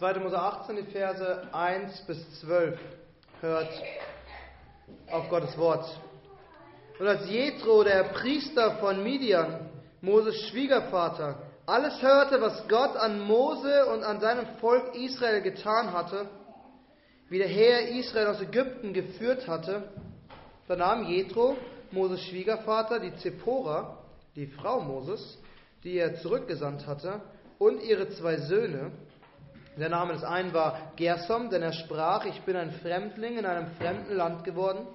2. 0.00 0.18
Mose 0.20 0.38
18, 0.38 0.76
die 0.76 0.92
Verse 0.92 1.42
1 1.52 2.06
bis 2.06 2.40
12. 2.40 2.78
Hört 3.42 3.68
auf 5.10 5.28
Gottes 5.28 5.58
Wort. 5.58 5.84
Und 6.98 7.06
als 7.06 7.28
Jethro, 7.28 7.84
der 7.84 8.04
Priester 8.04 8.76
von 8.76 9.02
Midian, 9.02 9.68
Moses 10.00 10.40
Schwiegervater, 10.48 11.42
alles 11.66 12.00
hörte, 12.00 12.40
was 12.40 12.66
Gott 12.66 12.96
an 12.96 13.20
Mose 13.20 13.84
und 13.92 14.02
an 14.02 14.20
seinem 14.20 14.46
Volk 14.58 14.94
Israel 14.94 15.42
getan 15.42 15.92
hatte, 15.92 16.30
wie 17.28 17.36
der 17.36 17.48
Herr 17.48 17.86
Israel 17.90 18.28
aus 18.28 18.40
Ägypten 18.40 18.94
geführt 18.94 19.46
hatte, 19.46 19.82
da 20.66 20.76
nahm 20.76 21.04
Jethro, 21.10 21.58
Moses 21.90 22.22
Schwiegervater, 22.22 23.00
die 23.00 23.14
Zippora, 23.16 23.98
die 24.34 24.46
Frau 24.46 24.80
Moses, 24.80 25.36
die 25.84 25.98
er 25.98 26.14
zurückgesandt 26.14 26.86
hatte, 26.86 27.20
und 27.58 27.82
ihre 27.82 28.08
zwei 28.08 28.38
Söhne. 28.38 28.92
Der 29.80 29.88
Name 29.88 30.12
des 30.12 30.24
einen 30.24 30.52
war 30.52 30.92
Gersom, 30.96 31.48
denn 31.48 31.62
er 31.62 31.72
sprach, 31.72 32.26
ich 32.26 32.42
bin 32.42 32.54
ein 32.54 32.70
Fremdling 32.70 33.38
in 33.38 33.46
einem 33.46 33.68
fremden 33.78 34.14
Land 34.14 34.44
geworden. 34.44 34.86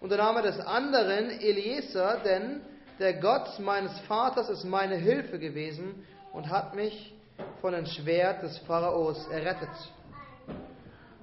Und 0.00 0.10
der 0.10 0.18
Name 0.18 0.42
des 0.42 0.58
anderen 0.58 1.30
Eliezer, 1.30 2.18
denn 2.24 2.60
der 2.98 3.20
Gott 3.20 3.56
meines 3.60 3.96
Vaters 4.00 4.48
ist 4.48 4.64
meine 4.64 4.96
Hilfe 4.96 5.38
gewesen 5.38 6.04
und 6.32 6.50
hat 6.50 6.74
mich 6.74 7.14
von 7.60 7.72
dem 7.72 7.86
Schwert 7.86 8.42
des 8.42 8.58
Pharaos 8.66 9.28
errettet. 9.28 9.70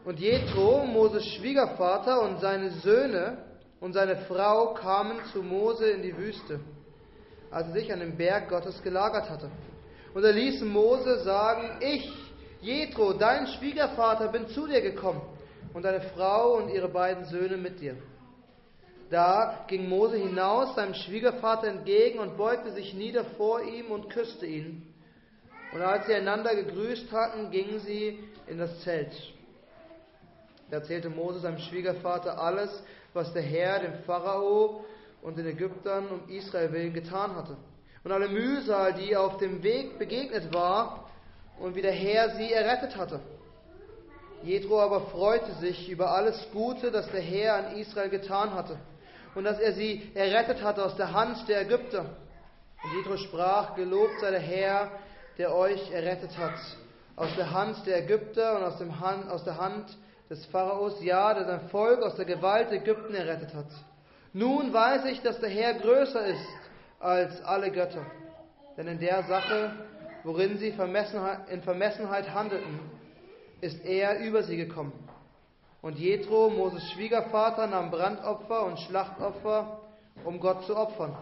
Und 0.05 0.17
Jethro, 0.22 0.85
Moses 0.85 1.25
Schwiegervater 1.25 2.22
und 2.22 2.39
seine 2.39 2.72
Söhne 2.72 3.38
und 3.81 3.91
seine 3.91 4.16
Frau 4.27 4.75
kamen 4.75 5.17
zu 5.33 5.44
Mose 5.44 5.89
in 5.89 6.03
die 6.03 6.17
Wüste, 6.17 6.61
als 7.52 7.67
er 7.67 7.73
sich 7.73 7.91
an 7.91 7.99
dem 7.99 8.16
Berg 8.16 8.47
Gottes 8.47 8.81
gelagert 8.81 9.30
hatte. 9.30 9.52
Und 10.13 10.23
er 10.23 10.31
ließ 10.31 10.61
Mose 10.61 11.20
sagen, 11.23 11.80
ich, 11.81 12.23
Jethro, 12.63 13.12
dein 13.12 13.48
Schwiegervater, 13.48 14.30
bin 14.30 14.48
zu 14.48 14.67
dir 14.67 14.80
gekommen 14.80 15.22
und 15.73 15.84
deine 15.84 15.99
Frau 15.99 16.56
und 16.56 16.69
ihre 16.69 16.88
beiden 16.88 17.25
Söhne 17.25 17.58
mit 17.58 17.81
dir. 17.81 17.97
Da 19.09 19.66
ging 19.67 19.89
Mose 19.89 20.16
hinaus 20.16 20.73
seinem 20.75 20.94
Schwiegervater 20.94 21.67
entgegen 21.67 22.19
und 22.19 22.38
beugte 22.38 22.72
sich 22.72 22.94
nieder 22.94 23.25
vor 23.38 23.61
ihm 23.61 23.91
und 23.91 24.09
küsste 24.09 24.45
ihn. 24.45 24.94
Und 25.73 25.81
als 25.81 26.06
sie 26.06 26.14
einander 26.14 26.56
gegrüßt 26.56 27.11
hatten, 27.11 27.52
gingen 27.52 27.81
sie 27.81 28.17
in 28.47 28.59
das 28.59 28.80
Zelt. 28.80 29.11
Da 30.72 30.78
erzählte 30.78 31.09
Mose 31.09 31.41
seinem 31.41 31.59
Schwiegervater 31.59 32.39
alles, 32.39 32.81
was 33.14 33.34
der 33.34 33.41
Herr 33.41 33.80
dem 33.80 34.03
Pharao 34.06 34.86
und 35.22 35.38
den 35.38 35.47
Ägyptern 35.47 36.08
um 36.08 36.30
Israel 36.30 36.72
willen 36.72 36.94
getan 36.94 37.36
hatte. 37.36 37.58
Und 38.06 38.14
alle 38.14 38.30
Mühsal, 38.30 38.94
die 38.94 39.17
auf 39.17 39.36
dem 39.38 39.64
Weg 39.64 40.00
begegnet 40.00 40.53
war 40.53 41.03
und 41.58 41.76
wie 41.76 41.82
der 41.82 41.92
Herr 41.92 42.36
sie 42.36 42.52
errettet 42.52 42.98
hatte. 42.98 43.20
Jethro 44.42 44.82
aber 44.82 45.02
freute 45.08 45.54
sich 45.54 45.90
über 45.90 46.12
alles 46.12 46.48
Gute, 46.52 46.92
das 46.92 47.09
der 47.12 47.22
Herr 47.22 47.56
an 47.56 47.78
Israel 47.78 48.09
getan 48.09 48.54
hatte 48.54 48.78
und 49.36 49.46
dass 49.46 49.59
er 49.59 49.74
sie 49.74 50.12
errettet 50.14 50.62
hatte 50.62 50.84
aus 50.84 50.96
der 50.96 51.14
Hand 51.14 51.48
der 51.48 51.62
Ägypter. 51.62 52.06
Und 52.84 52.98
Jethro 52.98 53.18
sprach, 53.18 53.76
gelobt 53.76 54.20
sei 54.20 54.31
der 54.31 54.40
Herr, 54.40 54.92
der 55.38 55.56
euch 55.56 55.92
errettet 55.92 56.38
hat 56.38 56.59
aus 57.16 57.36
der 57.36 57.52
Hand 57.52 57.86
der 57.86 58.04
Ägypter 58.04 58.58
und 58.58 58.64
aus, 58.64 58.78
dem 58.78 59.00
Hand, 59.00 59.30
aus 59.30 59.44
der 59.44 59.58
Hand 59.58 59.98
des 60.30 60.46
Pharaos, 60.48 61.02
ja, 61.04 61.34
der 61.34 61.46
sein 61.46 61.70
Volk 61.70 62.02
aus 62.02 62.16
der 62.16 62.26
Gewalt 62.26 62.72
Ägypten 62.72 63.14
errettet 63.14 63.54
hat. 63.54 63.68
Nun 64.34 64.74
weiß 64.74 65.06
ich, 65.06 65.22
dass 65.22 65.40
der 65.40 65.50
Herr 65.50 65.76
größer 65.76 66.26
ist 66.26 66.48
als 67.00 67.44
alle 67.44 67.72
Götter. 67.72 68.06
Denn 68.78 68.88
in 68.88 69.00
der 69.00 69.24
Sache, 69.24 69.74
worin 70.23 70.57
sie 70.57 70.69
in 70.69 71.61
Vermessenheit 71.61 72.33
handelten, 72.33 72.79
ist 73.61 73.83
er 73.85 74.19
über 74.19 74.43
sie 74.43 74.57
gekommen. 74.57 74.93
Und 75.81 75.99
Jethro, 75.99 76.49
Moses 76.49 76.89
Schwiegervater, 76.91 77.67
nahm 77.67 77.91
Brandopfer 77.91 78.66
und 78.66 78.79
Schlachtopfer, 78.79 79.81
um 80.23 80.39
Gott 80.39 80.66
zu 80.66 80.75
opfern. 80.78 81.17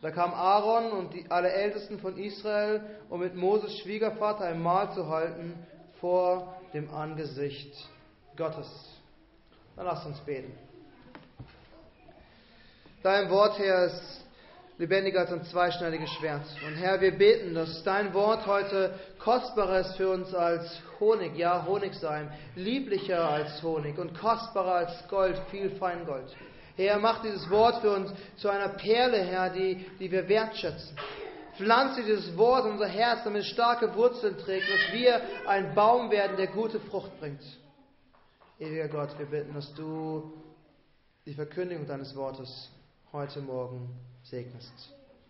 Da 0.00 0.10
kam 0.10 0.32
Aaron 0.32 0.92
und 0.92 1.12
die, 1.12 1.30
alle 1.30 1.52
Ältesten 1.52 1.98
von 1.98 2.16
Israel, 2.16 2.82
um 3.10 3.20
mit 3.20 3.34
Moses 3.34 3.78
Schwiegervater 3.80 4.44
ein 4.44 4.62
Mahl 4.62 4.92
zu 4.94 5.08
halten 5.08 5.54
vor 6.00 6.56
dem 6.72 6.92
Angesicht 6.94 7.74
Gottes. 8.36 8.68
Dann 9.76 9.84
lasst 9.84 10.06
uns 10.06 10.18
beten. 10.20 10.52
Dein 13.02 13.28
Wort, 13.28 13.58
Herr, 13.58 13.84
ist 13.86 14.24
lebendiger 14.80 15.20
als 15.20 15.32
ein 15.32 15.44
zweischneidiges 15.44 16.08
Schwert. 16.12 16.40
Und 16.66 16.74
Herr, 16.74 17.02
wir 17.02 17.16
beten, 17.16 17.54
dass 17.54 17.82
dein 17.84 18.14
Wort 18.14 18.46
heute 18.46 18.98
kostbarer 19.18 19.80
ist 19.80 19.96
für 19.96 20.08
uns 20.08 20.34
als 20.34 20.80
Honig, 20.98 21.36
ja, 21.36 21.66
Honig 21.66 21.92
sein, 21.94 22.32
lieblicher 22.56 23.28
als 23.28 23.62
Honig 23.62 23.98
und 23.98 24.18
kostbarer 24.18 24.76
als 24.76 25.08
Gold, 25.08 25.38
viel 25.50 25.68
Feingold. 25.72 26.34
Herr, 26.76 26.98
mach 26.98 27.20
dieses 27.20 27.48
Wort 27.50 27.82
für 27.82 27.90
uns 27.94 28.10
zu 28.38 28.48
einer 28.48 28.70
Perle, 28.70 29.18
Herr, 29.18 29.50
die, 29.50 29.84
die 29.98 30.10
wir 30.10 30.26
wertschätzen. 30.26 30.96
Pflanze 31.58 32.02
dieses 32.02 32.34
Wort 32.38 32.64
in 32.64 32.72
unser 32.72 32.88
Herz, 32.88 33.22
damit 33.24 33.42
es 33.42 33.48
starke 33.48 33.94
Wurzeln 33.94 34.38
trägt, 34.38 34.64
dass 34.66 34.94
wir 34.94 35.20
ein 35.46 35.74
Baum 35.74 36.10
werden, 36.10 36.38
der 36.38 36.46
gute 36.46 36.80
Frucht 36.80 37.20
bringt. 37.20 37.42
Ewiger 38.58 38.88
Gott, 38.88 39.10
wir 39.18 39.26
bitten, 39.26 39.52
dass 39.52 39.74
du 39.74 40.32
die 41.26 41.34
Verkündigung 41.34 41.86
deines 41.86 42.16
Wortes 42.16 42.70
heute 43.12 43.42
Morgen 43.42 43.90
segnest. 44.30 44.72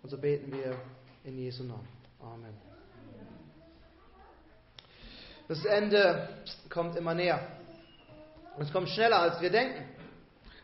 Und 0.02 0.10
so 0.10 0.18
beten 0.18 0.52
wir 0.52 0.76
in 1.24 1.38
Jesu 1.38 1.64
Namen. 1.64 1.88
Amen. 2.20 2.54
Das 5.48 5.64
Ende 5.64 6.28
kommt 6.68 6.96
immer 6.96 7.14
näher. 7.14 7.40
Und 8.56 8.64
es 8.64 8.72
kommt 8.72 8.88
schneller, 8.90 9.20
als 9.20 9.40
wir 9.40 9.50
denken. 9.50 9.84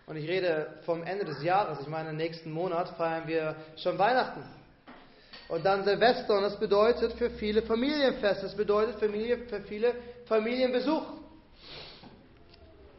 Und 0.07 0.17
ich 0.17 0.29
rede 0.29 0.79
vom 0.85 1.03
Ende 1.03 1.25
des 1.25 1.43
Jahres. 1.43 1.81
Ich 1.81 1.89
meine, 1.89 2.13
nächsten 2.13 2.53
Monat 2.53 2.91
feiern 2.97 3.27
wir 3.27 3.57
schon 3.77 3.99
Weihnachten. 3.99 4.45
Und 5.49 5.65
dann 5.65 5.85
Silvester. 5.85 6.37
Und 6.37 6.43
das 6.43 6.59
bedeutet 6.59 7.15
für 7.15 7.31
viele 7.31 7.63
Familienfest. 7.63 8.45
Das 8.45 8.55
bedeutet 8.55 8.99
für, 9.01 9.09
für 9.49 9.61
viele 9.63 9.95
Familienbesuch. 10.27 11.05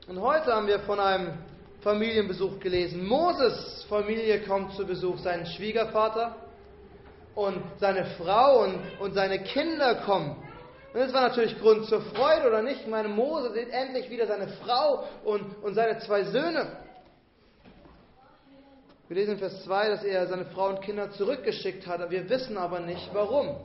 Und 0.07 0.19
heute 0.19 0.53
haben 0.53 0.67
wir 0.67 0.79
von 0.81 0.99
einem 0.99 1.37
Familienbesuch 1.81 2.59
gelesen. 2.59 3.05
Moses 3.05 3.85
Familie 3.87 4.41
kommt 4.41 4.73
zu 4.73 4.85
Besuch, 4.85 5.19
sein 5.19 5.45
Schwiegervater 5.45 6.35
und 7.35 7.61
seine 7.79 8.05
Frau 8.17 8.63
und, 8.63 8.79
und 8.99 9.13
seine 9.13 9.43
Kinder 9.43 9.95
kommen. 9.95 10.35
Und 10.93 10.99
das 10.99 11.13
war 11.13 11.21
natürlich 11.21 11.59
Grund 11.59 11.85
zur 11.85 12.01
Freude, 12.01 12.47
oder 12.47 12.63
nicht? 12.63 12.87
Meine 12.87 13.09
Mose 13.09 13.53
sieht 13.53 13.69
endlich 13.69 14.09
wieder 14.09 14.25
seine 14.25 14.47
Frau 14.47 15.03
und, 15.23 15.63
und 15.63 15.75
seine 15.75 15.99
zwei 15.99 16.23
Söhne. 16.23 16.77
Wir 19.07 19.15
lesen 19.15 19.33
in 19.33 19.39
Vers 19.39 19.63
2, 19.63 19.89
dass 19.89 20.03
er 20.03 20.27
seine 20.27 20.45
Frau 20.45 20.69
und 20.69 20.81
Kinder 20.81 21.11
zurückgeschickt 21.11 21.85
hat. 21.85 22.09
Wir 22.09 22.27
wissen 22.27 22.57
aber 22.57 22.79
nicht, 22.79 23.09
warum. 23.13 23.55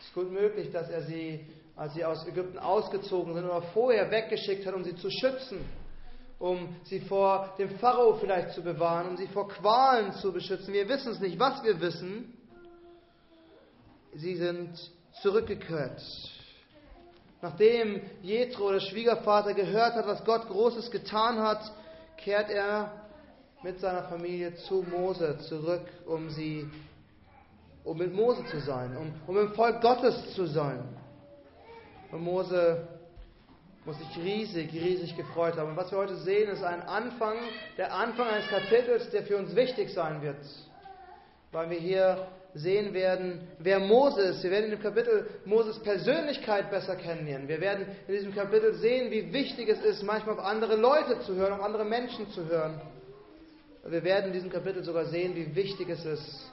Es 0.00 0.06
ist 0.06 0.14
gut 0.14 0.32
möglich, 0.32 0.72
dass 0.72 0.88
er 0.88 1.02
sie, 1.02 1.46
als 1.76 1.94
sie 1.94 2.04
aus 2.04 2.26
Ägypten 2.26 2.58
ausgezogen 2.58 3.34
sind, 3.34 3.44
oder 3.44 3.62
vorher 3.74 4.10
weggeschickt 4.10 4.66
hat, 4.66 4.74
um 4.74 4.82
sie 4.82 4.96
zu 4.96 5.10
schützen 5.10 5.64
um 6.40 6.74
sie 6.84 7.00
vor 7.00 7.54
dem 7.58 7.78
Pharao 7.78 8.14
vielleicht 8.14 8.52
zu 8.52 8.62
bewahren, 8.62 9.10
um 9.10 9.16
sie 9.16 9.28
vor 9.28 9.48
Qualen 9.48 10.14
zu 10.14 10.32
beschützen. 10.32 10.72
Wir 10.72 10.88
wissen 10.88 11.12
es 11.12 11.20
nicht. 11.20 11.38
Was 11.38 11.62
wir 11.62 11.78
wissen, 11.80 12.34
sie 14.14 14.34
sind 14.36 14.70
zurückgekehrt. 15.20 16.02
Nachdem 17.42 18.00
Jethro, 18.22 18.72
der 18.72 18.80
Schwiegervater, 18.80 19.52
gehört 19.52 19.94
hat, 19.94 20.06
was 20.06 20.24
Gott 20.24 20.48
Großes 20.48 20.90
getan 20.90 21.38
hat, 21.40 21.60
kehrt 22.16 22.50
er 22.50 22.90
mit 23.62 23.78
seiner 23.78 24.04
Familie 24.04 24.54
zu 24.54 24.82
Mose 24.90 25.38
zurück, 25.46 25.86
um 26.06 26.30
sie, 26.30 26.66
um 27.84 27.98
mit 27.98 28.14
Mose 28.14 28.46
zu 28.46 28.60
sein, 28.60 28.96
um, 28.96 29.12
um 29.26 29.38
im 29.38 29.52
Volk 29.52 29.82
Gottes 29.82 30.34
zu 30.34 30.46
sein. 30.46 30.82
Und 32.10 32.22
Mose 32.22 32.88
muss 33.90 33.98
sich 33.98 34.24
riesig, 34.24 34.72
riesig 34.72 35.16
gefreut 35.16 35.56
haben. 35.56 35.70
Und 35.70 35.76
was 35.76 35.90
wir 35.90 35.98
heute 35.98 36.14
sehen, 36.18 36.48
ist 36.48 36.62
ein 36.62 36.80
Anfang, 36.82 37.38
der 37.76 37.92
Anfang 37.92 38.28
eines 38.28 38.46
Kapitels, 38.46 39.10
der 39.10 39.24
für 39.24 39.36
uns 39.36 39.56
wichtig 39.56 39.92
sein 39.92 40.22
wird. 40.22 40.36
Weil 41.50 41.70
wir 41.70 41.78
hier 41.78 42.28
sehen 42.54 42.94
werden, 42.94 43.48
wer 43.58 43.80
Mose 43.80 44.22
ist. 44.22 44.44
Wir 44.44 44.52
werden 44.52 44.66
in 44.66 44.70
dem 44.70 44.80
Kapitel 44.80 45.28
Moses 45.44 45.80
Persönlichkeit 45.80 46.70
besser 46.70 46.94
kennenlernen. 46.94 47.48
Wir 47.48 47.60
werden 47.60 47.84
in 48.06 48.14
diesem 48.14 48.32
Kapitel 48.32 48.74
sehen, 48.74 49.10
wie 49.10 49.32
wichtig 49.32 49.68
es 49.68 49.82
ist, 49.82 50.04
manchmal 50.04 50.36
auf 50.36 50.44
andere 50.44 50.76
Leute 50.76 51.18
zu 51.22 51.34
hören, 51.34 51.54
auf 51.54 51.62
andere 51.64 51.84
Menschen 51.84 52.30
zu 52.30 52.46
hören. 52.46 52.80
Wir 53.84 54.04
werden 54.04 54.26
in 54.26 54.34
diesem 54.34 54.50
Kapitel 54.50 54.84
sogar 54.84 55.06
sehen, 55.06 55.34
wie 55.34 55.52
wichtig 55.56 55.88
es 55.88 56.04
ist, 56.04 56.52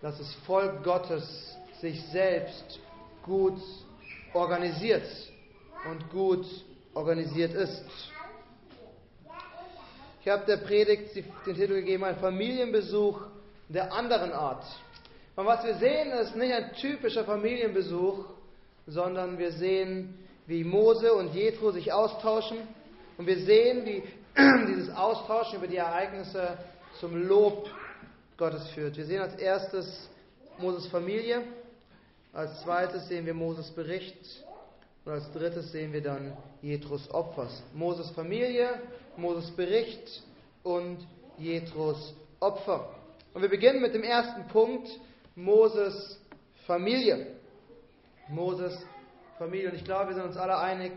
dass 0.00 0.16
das 0.16 0.32
Volk 0.46 0.84
Gottes 0.84 1.56
sich 1.80 2.00
selbst 2.12 2.78
gut 3.24 3.60
organisiert 4.32 5.02
und 5.90 6.10
gut 6.10 6.46
organisiert 6.94 7.54
ist. 7.54 7.84
Ich 10.20 10.28
habe 10.28 10.44
der 10.46 10.56
Predigt 10.56 11.14
den 11.14 11.54
Titel 11.54 11.74
gegeben, 11.74 12.04
ein 12.04 12.16
Familienbesuch 12.16 13.20
der 13.68 13.92
anderen 13.92 14.32
Art. 14.32 14.64
Und 15.36 15.46
was 15.46 15.64
wir 15.64 15.74
sehen, 15.74 16.10
ist 16.12 16.34
nicht 16.34 16.52
ein 16.52 16.72
typischer 16.74 17.24
Familienbesuch, 17.24 18.24
sondern 18.86 19.38
wir 19.38 19.52
sehen, 19.52 20.18
wie 20.46 20.64
Mose 20.64 21.12
und 21.12 21.34
Jethro 21.34 21.70
sich 21.70 21.92
austauschen 21.92 22.58
und 23.18 23.26
wir 23.26 23.38
sehen, 23.38 23.84
wie 23.84 24.02
dieses 24.68 24.94
Austauschen 24.94 25.58
über 25.58 25.66
die 25.66 25.76
Ereignisse 25.76 26.58
zum 27.00 27.26
Lob 27.26 27.68
Gottes 28.36 28.68
führt. 28.70 28.96
Wir 28.96 29.04
sehen 29.04 29.20
als 29.20 29.34
erstes 29.36 30.08
Moses 30.58 30.86
Familie, 30.86 31.42
als 32.32 32.62
zweites 32.62 33.08
sehen 33.08 33.26
wir 33.26 33.34
Moses 33.34 33.70
Bericht 33.70 34.16
und 35.06 35.12
als 35.12 35.30
drittes 35.30 35.70
sehen 35.70 35.92
wir 35.92 36.02
dann 36.02 36.36
Jethros 36.62 37.08
Opfers. 37.12 37.62
Moses 37.72 38.10
Familie, 38.10 38.68
Moses 39.16 39.52
Bericht 39.52 40.22
und 40.64 40.98
Jethros 41.38 42.12
Opfer. 42.40 42.90
Und 43.32 43.40
wir 43.40 43.48
beginnen 43.48 43.80
mit 43.80 43.94
dem 43.94 44.02
ersten 44.02 44.48
Punkt, 44.48 44.88
Moses 45.36 46.20
Familie. 46.66 47.36
Moses 48.28 48.84
Familie. 49.38 49.70
Und 49.70 49.76
ich 49.76 49.84
glaube, 49.84 50.08
wir 50.08 50.14
sind 50.16 50.24
uns 50.24 50.36
alle 50.36 50.58
einig, 50.58 50.92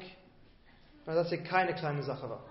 dass 1.05 1.13
das 1.13 1.29
hier 1.29 1.43
keine 1.43 1.75
kleine 1.75 2.01
Sache 2.01 2.27
war. 2.27 2.43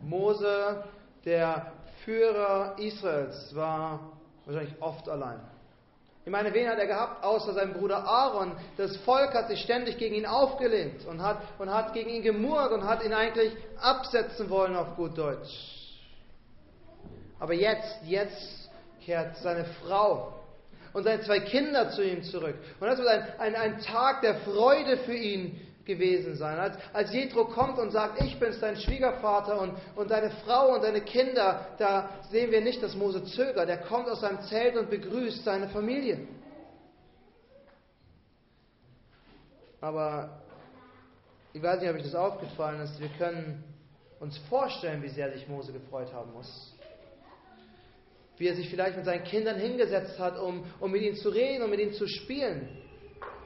Mose, 0.00 0.82
der 1.26 1.74
Führer 2.06 2.76
Israels, 2.78 3.54
war 3.54 4.12
wahrscheinlich 4.46 4.80
oft 4.80 5.10
allein. 5.10 5.40
Ich 6.30 6.32
meine, 6.32 6.54
wen 6.54 6.68
hat 6.68 6.78
er 6.78 6.86
gehabt, 6.86 7.24
außer 7.24 7.54
seinem 7.54 7.72
Bruder 7.72 8.04
Aaron? 8.06 8.52
Das 8.76 8.96
Volk 8.98 9.34
hat 9.34 9.48
sich 9.48 9.62
ständig 9.62 9.98
gegen 9.98 10.14
ihn 10.14 10.26
aufgelehnt 10.26 11.04
und 11.06 11.20
hat, 11.20 11.42
und 11.58 11.74
hat 11.74 11.92
gegen 11.92 12.08
ihn 12.08 12.22
gemurrt 12.22 12.70
und 12.70 12.84
hat 12.84 13.02
ihn 13.04 13.12
eigentlich 13.12 13.52
absetzen 13.80 14.48
wollen 14.48 14.76
auf 14.76 14.94
gut 14.94 15.18
Deutsch. 15.18 15.98
Aber 17.40 17.52
jetzt, 17.52 17.98
jetzt 18.04 18.70
kehrt 19.04 19.38
seine 19.38 19.64
Frau 19.82 20.32
und 20.92 21.02
seine 21.02 21.20
zwei 21.22 21.40
Kinder 21.40 21.90
zu 21.90 22.04
ihm 22.04 22.22
zurück. 22.22 22.54
Und 22.78 22.86
das 22.86 23.00
wird 23.00 23.08
ein, 23.08 23.26
ein, 23.40 23.56
ein 23.56 23.80
Tag 23.80 24.20
der 24.20 24.36
Freude 24.36 24.98
für 24.98 25.16
ihn 25.16 25.60
gewesen 25.84 26.36
sein. 26.36 26.58
Als, 26.58 26.76
als 26.92 27.12
Jethro 27.12 27.46
kommt 27.46 27.78
und 27.78 27.90
sagt, 27.90 28.22
ich 28.22 28.38
bin's, 28.38 28.60
dein 28.60 28.76
Schwiegervater 28.76 29.60
und, 29.60 29.74
und 29.96 30.10
deine 30.10 30.30
Frau 30.30 30.74
und 30.74 30.84
deine 30.84 31.00
Kinder, 31.00 31.66
da 31.78 32.10
sehen 32.30 32.50
wir 32.50 32.60
nicht, 32.60 32.82
dass 32.82 32.94
Mose 32.94 33.24
zögert. 33.24 33.68
Er 33.68 33.78
kommt 33.78 34.08
aus 34.08 34.20
seinem 34.20 34.40
Zelt 34.42 34.76
und 34.76 34.90
begrüßt 34.90 35.44
seine 35.44 35.68
Familie. 35.68 36.26
Aber 39.80 40.42
ich 41.52 41.62
weiß 41.62 41.80
nicht, 41.80 41.90
ob 41.90 41.96
euch 41.96 42.02
das 42.02 42.14
aufgefallen 42.14 42.80
ist, 42.82 43.00
wir 43.00 43.08
können 43.18 43.64
uns 44.20 44.36
vorstellen, 44.48 45.02
wie 45.02 45.08
sehr 45.08 45.32
sich 45.32 45.48
Mose 45.48 45.72
gefreut 45.72 46.12
haben 46.12 46.32
muss 46.32 46.76
wie 48.40 48.48
er 48.48 48.56
sich 48.56 48.70
vielleicht 48.70 48.96
mit 48.96 49.04
seinen 49.04 49.22
Kindern 49.24 49.58
hingesetzt 49.58 50.18
hat, 50.18 50.38
um, 50.38 50.64
um 50.80 50.90
mit 50.90 51.02
ihnen 51.02 51.14
zu 51.14 51.28
reden 51.28 51.62
und 51.62 51.68
mit 51.68 51.78
ihnen 51.78 51.92
zu 51.92 52.08
spielen. 52.08 52.70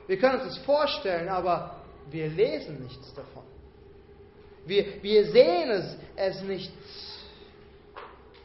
Wir 0.07 0.19
können 0.19 0.41
uns 0.41 0.55
das 0.55 0.65
vorstellen, 0.65 1.29
aber 1.29 1.84
wir 2.11 2.29
lesen 2.29 2.83
nichts 2.83 3.13
davon. 3.15 3.45
Wir, 4.67 5.03
wir 5.03 5.27
sehen 5.31 5.71
es, 5.71 5.97
es 6.17 6.43
nicht. 6.43 6.73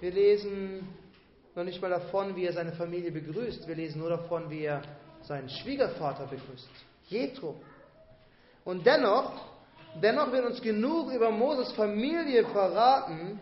Wir 0.01 0.11
lesen 0.11 0.87
noch 1.55 1.63
nicht 1.63 1.81
mal 1.81 1.89
davon, 1.89 2.35
wie 2.35 2.45
er 2.45 2.53
seine 2.53 2.71
Familie 2.73 3.11
begrüßt. 3.11 3.67
Wir 3.67 3.75
lesen 3.75 3.99
nur 3.99 4.09
davon, 4.09 4.49
wie 4.49 4.63
er 4.63 4.81
seinen 5.23 5.49
Schwiegervater 5.49 6.25
begrüßt, 6.25 6.69
Jethro. 7.09 7.55
Und 8.63 8.85
dennoch, 8.85 9.33
dennoch 10.01 10.31
wird 10.31 10.45
uns 10.45 10.61
genug 10.61 11.11
über 11.11 11.31
Moses 11.31 11.71
Familie 11.73 12.45
verraten, 12.45 13.39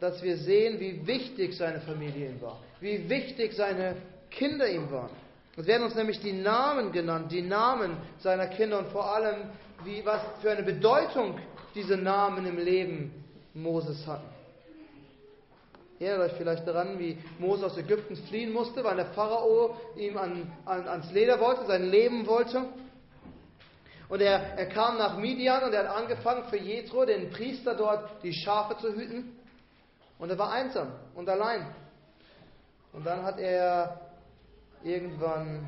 dass 0.00 0.22
wir 0.22 0.36
sehen, 0.36 0.78
wie 0.78 1.06
wichtig 1.06 1.56
seine 1.56 1.80
Familie 1.80 2.30
ihm 2.30 2.42
war, 2.42 2.60
wie 2.80 3.08
wichtig 3.08 3.54
seine 3.54 3.96
Kinder 4.30 4.68
ihm 4.68 4.90
waren. 4.90 5.25
Es 5.56 5.66
werden 5.66 5.84
uns 5.84 5.94
nämlich 5.94 6.20
die 6.20 6.34
Namen 6.34 6.92
genannt, 6.92 7.32
die 7.32 7.40
Namen 7.40 7.96
seiner 8.18 8.46
Kinder 8.46 8.78
und 8.78 8.88
vor 8.88 9.14
allem, 9.14 9.50
wie, 9.84 10.04
was 10.04 10.20
für 10.42 10.50
eine 10.50 10.62
Bedeutung 10.62 11.38
diese 11.74 11.96
Namen 11.96 12.44
im 12.46 12.58
Leben 12.58 13.24
Moses 13.54 14.06
hatten. 14.06 14.28
Ihr 15.98 16.08
erinnert 16.08 16.32
euch 16.32 16.36
vielleicht 16.36 16.68
daran, 16.68 16.98
wie 16.98 17.16
Mose 17.38 17.64
aus 17.64 17.78
Ägypten 17.78 18.16
fliehen 18.16 18.52
musste, 18.52 18.84
weil 18.84 18.96
der 18.96 19.06
Pharao 19.06 19.76
ihm 19.96 20.18
an, 20.18 20.52
an, 20.66 20.86
ans 20.88 21.10
Leder 21.10 21.40
wollte, 21.40 21.64
sein 21.64 21.84
Leben 21.84 22.26
wollte. 22.26 22.66
Und 24.10 24.20
er, 24.20 24.58
er 24.58 24.66
kam 24.66 24.98
nach 24.98 25.16
Midian 25.16 25.64
und 25.64 25.72
er 25.72 25.88
hat 25.88 25.96
angefangen 25.96 26.44
für 26.50 26.58
Jethro, 26.58 27.06
den 27.06 27.30
Priester 27.30 27.74
dort, 27.74 28.22
die 28.22 28.34
Schafe 28.34 28.76
zu 28.76 28.92
hüten. 28.94 29.38
Und 30.18 30.28
er 30.28 30.38
war 30.38 30.52
einsam 30.52 30.92
und 31.14 31.28
allein. 31.30 31.66
Und 32.92 33.06
dann 33.06 33.22
hat 33.22 33.38
er 33.38 34.05
irgendwann 34.86 35.66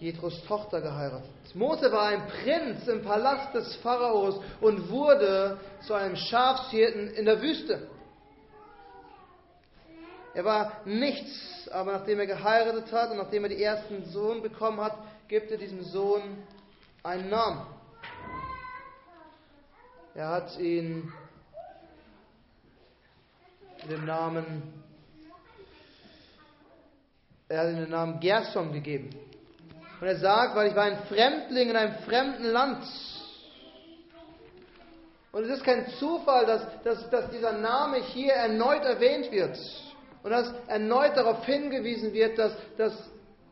Jethros 0.00 0.42
Tochter 0.46 0.80
geheiratet. 0.80 1.30
Mose 1.54 1.92
war 1.92 2.08
ein 2.08 2.26
Prinz 2.26 2.88
im 2.88 3.02
Palast 3.02 3.54
des 3.54 3.76
Pharaos 3.76 4.40
und 4.60 4.90
wurde 4.90 5.58
zu 5.86 5.94
einem 5.94 6.16
Schafshirten 6.16 7.08
in 7.14 7.26
der 7.26 7.40
Wüste. 7.40 7.86
Er 10.32 10.44
war 10.44 10.80
nichts, 10.84 11.68
aber 11.70 11.92
nachdem 11.92 12.20
er 12.20 12.26
geheiratet 12.26 12.90
hat 12.92 13.10
und 13.10 13.18
nachdem 13.18 13.44
er 13.44 13.50
den 13.50 13.60
ersten 13.60 14.04
Sohn 14.06 14.42
bekommen 14.42 14.80
hat, 14.80 14.96
gibt 15.28 15.50
er 15.50 15.58
diesem 15.58 15.82
Sohn 15.82 16.22
einen 17.02 17.28
Namen. 17.28 17.66
Er 20.14 20.28
hat 20.28 20.58
ihn 20.58 21.12
den 23.88 24.04
Namen, 24.04 24.79
er 27.50 27.62
hat 27.62 27.70
ihm 27.70 27.80
den 27.80 27.90
Namen 27.90 28.20
Gersom 28.20 28.72
gegeben. 28.72 29.10
Und 30.00 30.06
er 30.06 30.16
sagt, 30.16 30.54
weil 30.54 30.68
ich 30.68 30.76
war 30.76 30.84
ein 30.84 31.02
Fremdling 31.08 31.70
in 31.70 31.76
einem 31.76 31.96
fremden 32.06 32.44
Land. 32.44 32.84
Und 35.32 35.44
es 35.44 35.58
ist 35.58 35.64
kein 35.64 35.88
Zufall, 35.98 36.46
dass, 36.46 36.62
dass, 36.84 37.10
dass 37.10 37.30
dieser 37.30 37.52
Name 37.52 37.98
hier 37.98 38.32
erneut 38.34 38.84
erwähnt 38.84 39.32
wird. 39.32 39.58
Und 40.22 40.30
dass 40.30 40.52
erneut 40.68 41.16
darauf 41.16 41.44
hingewiesen 41.44 42.12
wird, 42.12 42.38
dass, 42.38 42.52
dass 42.78 42.92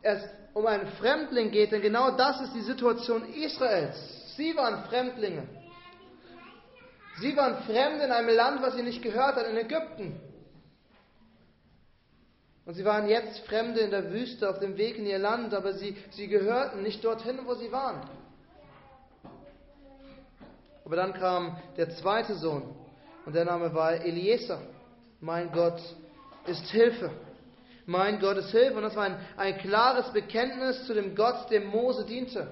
es 0.02 0.22
um 0.54 0.64
einen 0.66 0.86
Fremdling 0.92 1.50
geht. 1.50 1.72
Denn 1.72 1.82
genau 1.82 2.12
das 2.12 2.40
ist 2.40 2.54
die 2.54 2.62
Situation 2.62 3.24
Israels. 3.34 4.36
Sie 4.36 4.56
waren 4.56 4.84
Fremdlinge. 4.84 5.42
Sie 7.20 7.36
waren 7.36 7.64
Fremde 7.64 8.04
in 8.04 8.12
einem 8.12 8.28
Land, 8.28 8.62
was 8.62 8.76
sie 8.76 8.82
nicht 8.82 9.02
gehört 9.02 9.34
hat, 9.34 9.46
in 9.48 9.56
Ägypten. 9.56 10.20
Und 12.69 12.75
sie 12.75 12.85
waren 12.85 13.09
jetzt 13.09 13.38
Fremde 13.47 13.81
in 13.81 13.91
der 13.91 14.12
Wüste 14.12 14.50
auf 14.50 14.59
dem 14.59 14.76
Weg 14.76 14.99
in 14.99 15.06
ihr 15.06 15.19
Land, 15.19 15.55
aber 15.55 15.73
sie, 15.73 15.97
sie 16.11 16.29
gehörten 16.29 16.82
nicht 16.82 17.03
dorthin, 17.03 17.38
wo 17.47 17.55
sie 17.55 17.73
waren. 17.73 18.06
Aber 20.84 20.96
dann 20.96 21.15
kam 21.15 21.56
der 21.79 21.89
zweite 21.96 22.34
Sohn 22.34 22.63
und 23.25 23.34
der 23.34 23.46
Name 23.46 23.72
war 23.72 23.94
Eliezer. 23.94 24.60
Mein 25.19 25.51
Gott 25.51 25.81
ist 26.46 26.67
Hilfe. 26.67 27.10
Mein 27.87 28.20
Gott 28.20 28.37
ist 28.37 28.51
Hilfe. 28.51 28.77
Und 28.77 28.82
das 28.82 28.96
war 28.96 29.05
ein, 29.05 29.19
ein 29.39 29.56
klares 29.56 30.13
Bekenntnis 30.13 30.87
zu 30.87 30.93
dem 30.93 31.15
Gott, 31.15 31.51
dem 31.51 31.69
Mose 31.69 32.05
diente. 32.05 32.48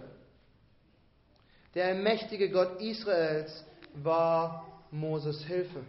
Der 1.74 1.94
mächtige 1.94 2.48
Gott 2.48 2.80
Israels 2.80 3.66
war 3.92 4.66
Moses 4.90 5.44
Hilfe. 5.44 5.84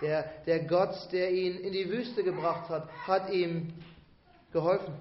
Der, 0.00 0.24
der 0.46 0.64
Gott, 0.64 0.94
der 1.12 1.30
ihn 1.30 1.58
in 1.58 1.72
die 1.72 1.90
Wüste 1.90 2.22
gebracht 2.22 2.68
hat, 2.68 2.88
hat 3.06 3.30
ihm 3.30 3.72
geholfen. 4.52 4.94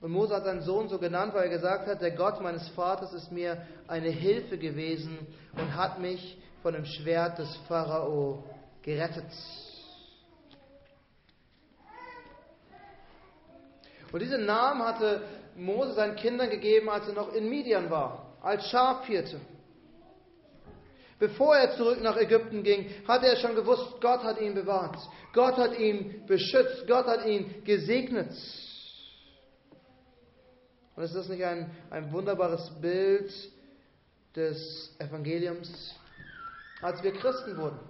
Und 0.00 0.12
Mose 0.12 0.34
hat 0.34 0.44
seinen 0.44 0.62
Sohn 0.62 0.88
so 0.88 0.98
genannt, 0.98 1.34
weil 1.34 1.44
er 1.44 1.56
gesagt 1.56 1.88
hat, 1.88 2.00
der 2.00 2.12
Gott 2.12 2.40
meines 2.40 2.68
Vaters 2.70 3.12
ist 3.12 3.32
mir 3.32 3.66
eine 3.88 4.10
Hilfe 4.10 4.58
gewesen 4.58 5.26
und 5.52 5.74
hat 5.74 6.00
mich 6.00 6.38
von 6.62 6.74
dem 6.74 6.84
Schwert 6.84 7.38
des 7.38 7.54
Pharao 7.68 8.44
gerettet. 8.82 9.30
Und 14.12 14.20
diesen 14.20 14.46
Namen 14.46 14.82
hatte 14.82 15.22
Mose 15.56 15.92
seinen 15.94 16.16
Kindern 16.16 16.50
gegeben, 16.50 16.88
als 16.88 17.08
er 17.08 17.14
noch 17.14 17.32
in 17.32 17.48
Midian 17.48 17.90
war, 17.90 18.36
als 18.40 18.68
Schafhirte. 18.68 19.40
Bevor 21.18 21.56
er 21.56 21.76
zurück 21.76 22.00
nach 22.00 22.16
Ägypten 22.16 22.62
ging, 22.62 22.86
hat 23.06 23.24
er 23.24 23.36
schon 23.36 23.56
gewusst, 23.56 24.00
Gott 24.00 24.22
hat 24.22 24.40
ihn 24.40 24.54
bewahrt. 24.54 24.96
Gott 25.32 25.56
hat 25.56 25.76
ihn 25.78 26.24
beschützt. 26.26 26.86
Gott 26.86 27.06
hat 27.06 27.26
ihn 27.26 27.64
gesegnet. 27.64 28.32
Und 30.94 31.02
ist 31.02 31.14
das 31.14 31.28
nicht 31.28 31.44
ein, 31.44 31.70
ein 31.90 32.12
wunderbares 32.12 32.70
Bild 32.80 33.32
des 34.34 34.94
Evangeliums? 34.98 35.94
Als 36.82 37.02
wir 37.02 37.12
Christen 37.12 37.56
wurden, 37.56 37.80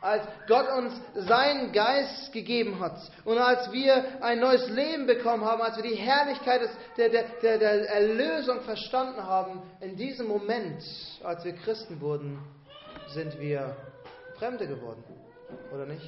als 0.00 0.22
Gott 0.46 0.68
uns 0.76 0.94
seinen 1.14 1.72
Geist 1.72 2.32
gegeben 2.32 2.78
hat 2.78 2.98
und 3.24 3.38
als 3.38 3.72
wir 3.72 4.22
ein 4.22 4.38
neues 4.38 4.68
Leben 4.68 5.06
bekommen 5.06 5.44
haben, 5.44 5.60
als 5.60 5.76
wir 5.76 5.82
die 5.82 5.96
Herrlichkeit 5.96 6.62
des, 6.62 6.70
der, 6.96 7.08
der, 7.08 7.58
der 7.58 7.90
Erlösung 7.90 8.60
verstanden 8.60 9.22
haben, 9.22 9.62
in 9.80 9.96
diesem 9.96 10.28
Moment, 10.28 10.82
als 11.24 11.44
wir 11.44 11.54
Christen 11.54 12.00
wurden, 12.00 12.38
sind 13.08 13.38
wir 13.40 13.76
Fremde 14.38 14.66
geworden, 14.68 15.02
oder 15.72 15.86
nicht? 15.86 16.06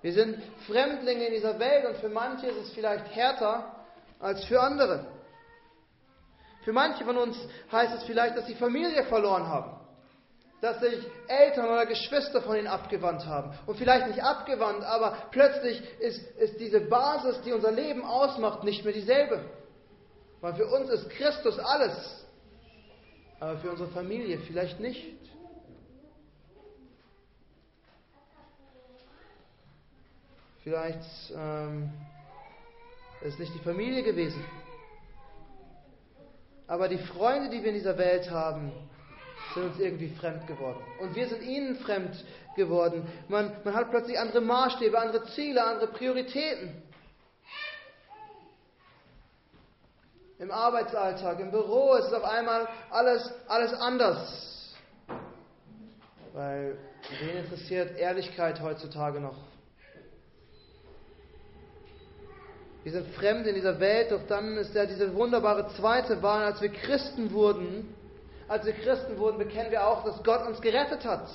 Wir 0.00 0.12
sind 0.12 0.42
Fremdlinge 0.66 1.26
in 1.26 1.34
dieser 1.34 1.58
Welt 1.58 1.86
und 1.86 1.96
für 1.96 2.08
manche 2.08 2.46
ist 2.46 2.68
es 2.68 2.72
vielleicht 2.72 3.14
härter 3.14 3.74
als 4.20 4.44
für 4.44 4.60
andere. 4.60 5.06
Für 6.64 6.72
manche 6.72 7.04
von 7.04 7.16
uns 7.16 7.36
heißt 7.70 7.94
es 7.94 8.04
vielleicht, 8.04 8.36
dass 8.36 8.46
sie 8.46 8.54
Familie 8.54 9.04
verloren 9.04 9.46
haben. 9.46 9.77
Dass 10.60 10.80
sich 10.80 11.06
Eltern 11.28 11.66
oder 11.66 11.86
Geschwister 11.86 12.42
von 12.42 12.56
ihnen 12.56 12.66
abgewandt 12.66 13.24
haben. 13.26 13.56
Und 13.66 13.76
vielleicht 13.76 14.08
nicht 14.08 14.22
abgewandt, 14.22 14.82
aber 14.82 15.16
plötzlich 15.30 15.80
ist, 16.00 16.20
ist 16.38 16.58
diese 16.58 16.80
Basis, 16.80 17.40
die 17.42 17.52
unser 17.52 17.70
Leben 17.70 18.04
ausmacht, 18.04 18.64
nicht 18.64 18.84
mehr 18.84 18.92
dieselbe. 18.92 19.44
Weil 20.40 20.54
für 20.54 20.66
uns 20.66 20.90
ist 20.90 21.10
Christus 21.10 21.58
alles. 21.58 22.26
Aber 23.40 23.58
für 23.58 23.70
unsere 23.70 23.88
Familie 23.90 24.38
vielleicht 24.40 24.80
nicht. 24.80 25.16
Vielleicht 30.64 31.00
ähm, 31.34 31.90
ist 33.22 33.34
es 33.34 33.38
nicht 33.38 33.54
die 33.54 33.64
Familie 33.64 34.02
gewesen. 34.02 34.44
Aber 36.66 36.88
die 36.88 36.98
Freunde, 36.98 37.48
die 37.48 37.62
wir 37.62 37.70
in 37.70 37.76
dieser 37.76 37.96
Welt 37.96 38.30
haben, 38.30 38.72
sind 39.58 39.70
uns 39.70 39.80
irgendwie 39.80 40.08
fremd 40.08 40.46
geworden. 40.46 40.80
Und 41.00 41.14
wir 41.14 41.28
sind 41.28 41.42
ihnen 41.42 41.76
fremd 41.76 42.24
geworden. 42.56 43.06
Man, 43.28 43.52
man 43.64 43.74
hat 43.74 43.90
plötzlich 43.90 44.18
andere 44.18 44.40
Maßstäbe, 44.40 44.98
andere 44.98 45.24
Ziele, 45.26 45.64
andere 45.64 45.88
Prioritäten. 45.88 46.82
Im 50.38 50.50
Arbeitsalltag, 50.52 51.40
im 51.40 51.50
Büro 51.50 51.94
ist 51.94 52.06
es 52.06 52.12
auf 52.12 52.24
einmal 52.24 52.68
alles, 52.90 53.32
alles 53.48 53.72
anders. 53.74 54.76
Weil 56.32 56.78
wen 57.20 57.38
interessiert 57.38 57.98
Ehrlichkeit 57.98 58.60
heutzutage 58.60 59.20
noch? 59.20 59.36
Wir 62.84 62.92
sind 62.92 63.08
fremd 63.16 63.46
in 63.48 63.56
dieser 63.56 63.80
Welt, 63.80 64.12
doch 64.12 64.24
dann 64.28 64.56
ist 64.56 64.74
ja 64.74 64.86
diese 64.86 65.12
wunderbare 65.14 65.68
zweite 65.74 66.22
Wahl, 66.22 66.44
als 66.44 66.62
wir 66.62 66.68
Christen 66.68 67.32
wurden. 67.32 67.92
Als 68.48 68.64
wir 68.64 68.72
Christen 68.72 69.18
wurden, 69.18 69.38
bekennen 69.38 69.70
wir 69.70 69.86
auch, 69.86 70.04
dass 70.04 70.22
Gott 70.22 70.46
uns 70.46 70.60
gerettet 70.60 71.04
hat. 71.04 71.28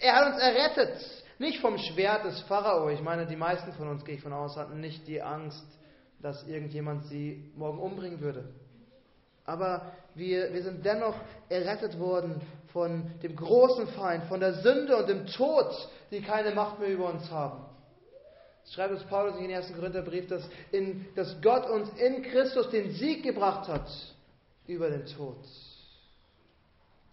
Er 0.00 0.16
hat 0.16 0.32
uns 0.32 0.42
errettet. 0.42 1.24
Nicht 1.38 1.60
vom 1.60 1.76
Schwert 1.76 2.24
des 2.24 2.40
Pharao. 2.42 2.88
Ich 2.88 3.02
meine, 3.02 3.26
die 3.26 3.36
meisten 3.36 3.72
von 3.74 3.88
uns, 3.88 4.04
gehe 4.04 4.14
ich 4.14 4.22
von 4.22 4.32
aus, 4.32 4.56
hatten 4.56 4.80
nicht 4.80 5.06
die 5.06 5.20
Angst, 5.20 5.66
dass 6.22 6.46
irgendjemand 6.46 7.04
sie 7.06 7.52
morgen 7.56 7.78
umbringen 7.78 8.20
würde. 8.20 8.48
Aber 9.44 9.92
wir, 10.14 10.52
wir 10.52 10.62
sind 10.62 10.84
dennoch 10.84 11.14
errettet 11.48 11.98
worden 11.98 12.40
von 12.72 13.12
dem 13.22 13.36
großen 13.36 13.88
Feind, 13.88 14.24
von 14.24 14.40
der 14.40 14.54
Sünde 14.54 14.96
und 14.96 15.08
dem 15.08 15.26
Tod, 15.26 15.70
die 16.10 16.22
keine 16.22 16.52
Macht 16.52 16.80
mehr 16.80 16.88
über 16.88 17.10
uns 17.10 17.30
haben 17.30 17.66
schreibt 18.74 18.94
uns 18.94 19.04
Paulus 19.04 19.36
in 19.36 19.42
den 19.42 19.50
ersten 19.50 19.74
Korintherbrief, 19.74 20.26
dass, 20.28 20.48
in, 20.72 21.06
dass 21.14 21.40
Gott 21.40 21.68
uns 21.68 21.88
in 21.98 22.22
Christus 22.22 22.68
den 22.70 22.92
Sieg 22.92 23.22
gebracht 23.22 23.68
hat 23.68 23.88
über 24.66 24.90
den 24.90 25.06
Tod. 25.06 25.38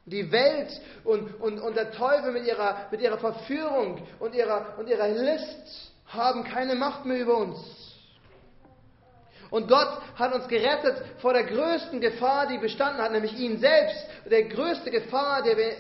Die 0.05 0.31
Welt 0.31 0.69
und, 1.03 1.39
und, 1.39 1.59
und 1.59 1.75
der 1.75 1.91
Teufel 1.91 2.31
mit 2.31 2.45
ihrer, 2.45 2.87
mit 2.91 3.01
ihrer 3.01 3.17
Verführung 3.17 4.05
und 4.19 4.35
ihrer, 4.35 4.77
und 4.77 4.87
ihrer 4.89 5.07
List 5.07 5.91
haben 6.07 6.43
keine 6.43 6.75
Macht 6.75 7.05
mehr 7.05 7.19
über 7.19 7.37
uns. 7.37 7.57
Und 9.49 9.67
Gott 9.67 10.01
hat 10.15 10.33
uns 10.33 10.47
gerettet 10.47 11.03
vor 11.19 11.33
der 11.33 11.43
größten 11.43 12.01
Gefahr, 12.01 12.47
die 12.47 12.57
bestanden 12.57 13.01
hat, 13.01 13.11
nämlich 13.11 13.37
ihn 13.37 13.59
selbst. 13.59 14.05
Der 14.29 14.43
größte 14.45 14.91
Gefahr, 14.91 15.43
der 15.43 15.57
wir 15.57 15.73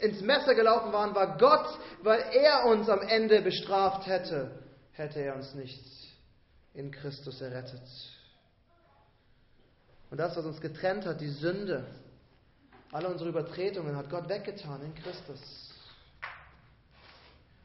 ins 0.00 0.20
Messer 0.22 0.54
gelaufen 0.54 0.92
waren, 0.92 1.14
war 1.14 1.36
Gott, 1.36 1.78
weil 2.02 2.24
er 2.32 2.66
uns 2.66 2.88
am 2.88 3.02
Ende 3.02 3.42
bestraft 3.42 4.06
hätte 4.06 4.50
hätte 4.98 5.20
er 5.20 5.36
uns 5.36 5.54
nicht 5.54 5.80
in 6.74 6.90
Christus 6.90 7.40
errettet. 7.40 7.82
Und 10.10 10.18
das, 10.18 10.36
was 10.36 10.44
uns 10.44 10.60
getrennt 10.60 11.06
hat, 11.06 11.20
die 11.20 11.30
Sünde, 11.30 11.86
alle 12.92 13.08
unsere 13.08 13.30
Übertretungen, 13.30 13.96
hat 13.96 14.10
Gott 14.10 14.28
weggetan 14.28 14.82
in 14.82 14.94
Christus. 14.94 15.40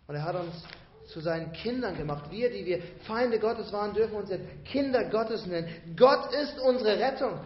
Und 0.07 0.15
er 0.15 0.23
hat 0.23 0.35
uns 0.35 0.63
zu 1.07 1.21
seinen 1.21 1.51
Kindern 1.53 1.95
gemacht. 1.95 2.29
Wir, 2.29 2.49
die 2.49 2.65
wir 2.65 2.81
Feinde 3.05 3.39
Gottes 3.39 3.71
waren, 3.71 3.93
dürfen 3.93 4.15
uns 4.15 4.29
jetzt 4.29 4.45
Kinder 4.65 5.05
Gottes 5.05 5.45
nennen. 5.45 5.67
Gott 5.95 6.33
ist 6.33 6.59
unsere 6.59 6.99
Rettung. 6.99 7.39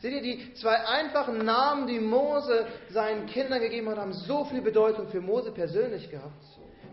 Seht 0.00 0.12
ihr, 0.12 0.22
die 0.22 0.54
zwei 0.54 0.76
einfachen 0.86 1.38
Namen, 1.44 1.86
die 1.86 2.00
Mose 2.00 2.66
seinen 2.90 3.26
Kindern 3.26 3.60
gegeben 3.60 3.88
hat, 3.88 3.98
haben 3.98 4.12
so 4.12 4.44
viel 4.44 4.60
Bedeutung 4.60 5.08
für 5.08 5.20
Mose 5.20 5.50
persönlich 5.50 6.10
gehabt 6.10 6.44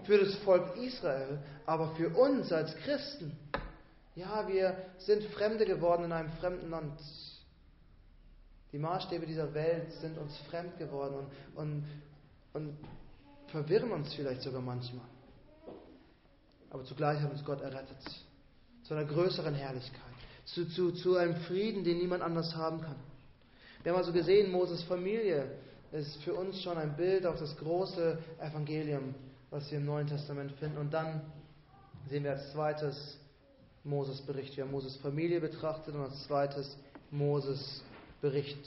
für 0.04 0.18
das 0.18 0.36
Volk 0.38 0.76
Israel, 0.78 1.40
aber 1.66 1.96
für 1.96 2.10
uns 2.10 2.52
als 2.52 2.76
Christen. 2.78 3.38
Ja, 4.16 4.48
wir 4.48 4.76
sind 4.98 5.24
Fremde 5.26 5.66
geworden 5.66 6.06
in 6.06 6.12
einem 6.12 6.32
fremden 6.34 6.70
Land. 6.70 7.00
Die 8.72 8.78
Maßstäbe 8.78 9.26
dieser 9.26 9.54
Welt 9.54 9.92
sind 9.94 10.18
uns 10.18 10.38
fremd 10.50 10.78
geworden 10.78 11.16
und, 11.16 11.28
und, 11.56 11.86
und 12.54 12.78
verwirren 13.48 13.92
uns 13.92 14.14
vielleicht 14.14 14.42
sogar 14.42 14.62
manchmal. 14.62 15.06
Aber 16.70 16.84
zugleich 16.86 17.20
hat 17.20 17.32
uns 17.32 17.44
Gott 17.44 17.62
errettet. 17.62 17.98
Zu 18.84 18.94
einer 18.94 19.06
größeren 19.06 19.54
Herrlichkeit. 19.54 20.02
Zu, 20.46 20.68
zu, 20.70 20.92
zu 20.92 21.18
einem 21.18 21.36
Frieden, 21.42 21.84
den 21.84 21.98
niemand 21.98 22.24
anders 22.24 22.56
haben 22.56 22.82
kann. 22.82 22.96
Wir 23.84 23.92
haben 23.92 24.00
also 24.00 24.14
gesehen, 24.14 24.52
Moses 24.52 24.82
Familie 24.84 25.52
ist 25.92 26.24
für 26.24 26.34
uns 26.34 26.62
schon 26.62 26.78
ein 26.78 26.96
Bild 26.96 27.26
auf 27.26 27.38
das 27.40 27.56
große 27.58 28.18
Evangelium, 28.40 29.14
was 29.50 29.70
wir 29.70 29.80
im 29.80 29.86
Neuen 29.86 30.08
Testament 30.08 30.52
finden. 30.54 30.78
Und 30.78 30.94
dann 30.94 31.22
sehen 32.10 32.24
wir 32.24 32.32
als 32.32 32.52
zweites 32.54 33.18
Moses 33.84 34.22
Bericht. 34.22 34.56
Wir 34.56 34.64
haben 34.64 34.72
Moses 34.72 34.96
Familie 34.98 35.42
betrachtet 35.42 35.94
und 35.94 36.02
als 36.02 36.24
zweites 36.26 36.78
Moses 37.10 37.84
Bericht. 38.22 38.66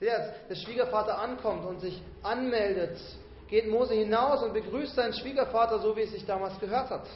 Als 0.00 0.48
der 0.48 0.56
Schwiegervater 0.56 1.18
ankommt 1.18 1.64
und 1.64 1.80
sich 1.80 2.02
anmeldet, 2.22 2.98
geht 3.48 3.68
Mose 3.68 3.94
hinaus 3.94 4.42
und 4.42 4.52
begrüßt 4.52 4.96
seinen 4.96 5.12
Schwiegervater 5.12 5.78
so, 5.78 5.96
wie 5.96 6.02
es 6.02 6.10
sich 6.10 6.26
damals 6.26 6.58
gehört 6.58 6.90
hat. 6.90 7.06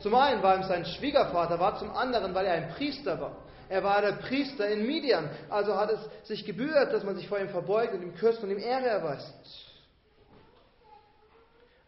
Zum 0.00 0.14
einen, 0.14 0.42
weil 0.42 0.58
er 0.58 0.64
sein 0.64 0.84
Schwiegervater 0.84 1.58
war, 1.58 1.78
zum 1.78 1.90
anderen, 1.90 2.34
weil 2.34 2.46
er 2.46 2.52
ein 2.52 2.68
Priester 2.74 3.18
war. 3.18 3.36
Er 3.68 3.82
war 3.82 4.00
der 4.00 4.12
Priester 4.12 4.68
in 4.68 4.86
Midian, 4.86 5.30
also 5.48 5.74
hat 5.76 5.90
es 5.90 6.28
sich 6.28 6.44
gebührt, 6.44 6.92
dass 6.92 7.02
man 7.02 7.16
sich 7.16 7.26
vor 7.28 7.38
ihm 7.38 7.48
verbeugt 7.48 7.94
und 7.94 8.02
ihm 8.02 8.14
küsst 8.14 8.42
und 8.42 8.50
ihm 8.50 8.58
Ehre 8.58 8.86
erweist. 8.86 9.34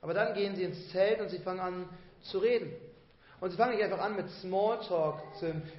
Aber 0.01 0.15
dann 0.15 0.35
gehen 0.35 0.57
sie 0.57 0.65
ins 0.65 0.91
Zelt 0.91 1.21
und 1.21 1.29
sie 1.29 1.39
fangen 1.39 1.61
an 1.61 1.89
zu 2.23 2.39
reden. 2.39 2.73
Und 3.41 3.51
sie 3.51 3.57
fangen 3.57 3.77
nicht 3.77 3.85
einfach 3.85 4.01
an 4.01 4.17
mit 4.17 4.29
Smalltalk 4.41 5.23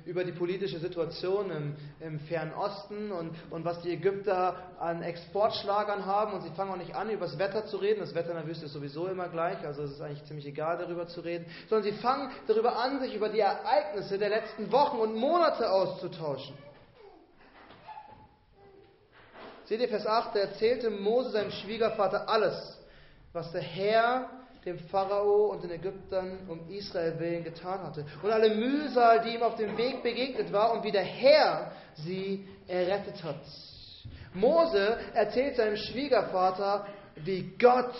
über 0.05 0.23
die 0.23 0.31
politische 0.31 0.79
Situation 0.79 1.51
im, 1.51 1.75
im 1.99 2.19
Fernen 2.21 2.53
Osten 2.53 3.11
und, 3.11 3.31
und 3.49 3.65
was 3.65 3.81
die 3.81 3.91
Ägypter 3.91 4.55
an 4.79 5.01
Exportschlagern 5.01 6.05
haben. 6.05 6.33
Und 6.33 6.43
sie 6.43 6.51
fangen 6.51 6.71
auch 6.71 6.77
nicht 6.77 6.95
an, 6.95 7.09
über 7.09 7.25
das 7.25 7.37
Wetter 7.37 7.65
zu 7.65 7.77
reden. 7.77 7.99
Das 7.99 8.15
Wetter 8.15 8.29
in 8.29 8.37
der 8.37 8.47
Wüste 8.47 8.65
ist 8.65 8.73
sowieso 8.73 9.07
immer 9.07 9.27
gleich, 9.27 9.57
also 9.65 9.83
es 9.83 9.91
ist 9.91 10.01
eigentlich 10.01 10.23
ziemlich 10.23 10.45
egal, 10.45 10.77
darüber 10.77 11.07
zu 11.07 11.19
reden. 11.19 11.45
Sondern 11.67 11.91
sie 11.91 11.99
fangen 11.99 12.31
darüber 12.47 12.77
an, 12.77 13.01
sich 13.01 13.13
über 13.13 13.27
die 13.27 13.39
Ereignisse 13.39 14.17
der 14.17 14.29
letzten 14.29 14.71
Wochen 14.71 14.97
und 14.97 15.15
Monate 15.15 15.69
auszutauschen. 15.69 16.55
Seht 19.65 19.81
ihr 19.81 19.89
Vers 19.89 20.07
8, 20.07 20.33
da 20.35 20.39
erzählte 20.39 20.89
Mose 20.89 21.31
seinem 21.31 21.51
Schwiegervater 21.51 22.29
alles 22.29 22.79
was 23.33 23.51
der 23.51 23.61
Herr 23.61 24.29
dem 24.65 24.79
Pharao 24.79 25.51
und 25.51 25.63
den 25.63 25.71
Ägyptern 25.71 26.47
um 26.49 26.69
Israel 26.69 27.19
willen 27.19 27.43
getan 27.43 27.81
hatte. 27.81 28.05
Und 28.21 28.31
alle 28.31 28.55
Mühsal, 28.55 29.21
die 29.21 29.35
ihm 29.35 29.43
auf 29.43 29.55
dem 29.55 29.77
Weg 29.77 30.03
begegnet 30.03 30.51
war 30.51 30.73
und 30.73 30.83
wie 30.83 30.91
der 30.91 31.03
Herr 31.03 31.71
sie 31.95 32.47
errettet 32.67 33.23
hat. 33.23 33.41
Mose 34.33 34.97
erzählt 35.13 35.55
seinem 35.55 35.77
Schwiegervater, 35.77 36.85
wie 37.15 37.53
Gott 37.57 37.95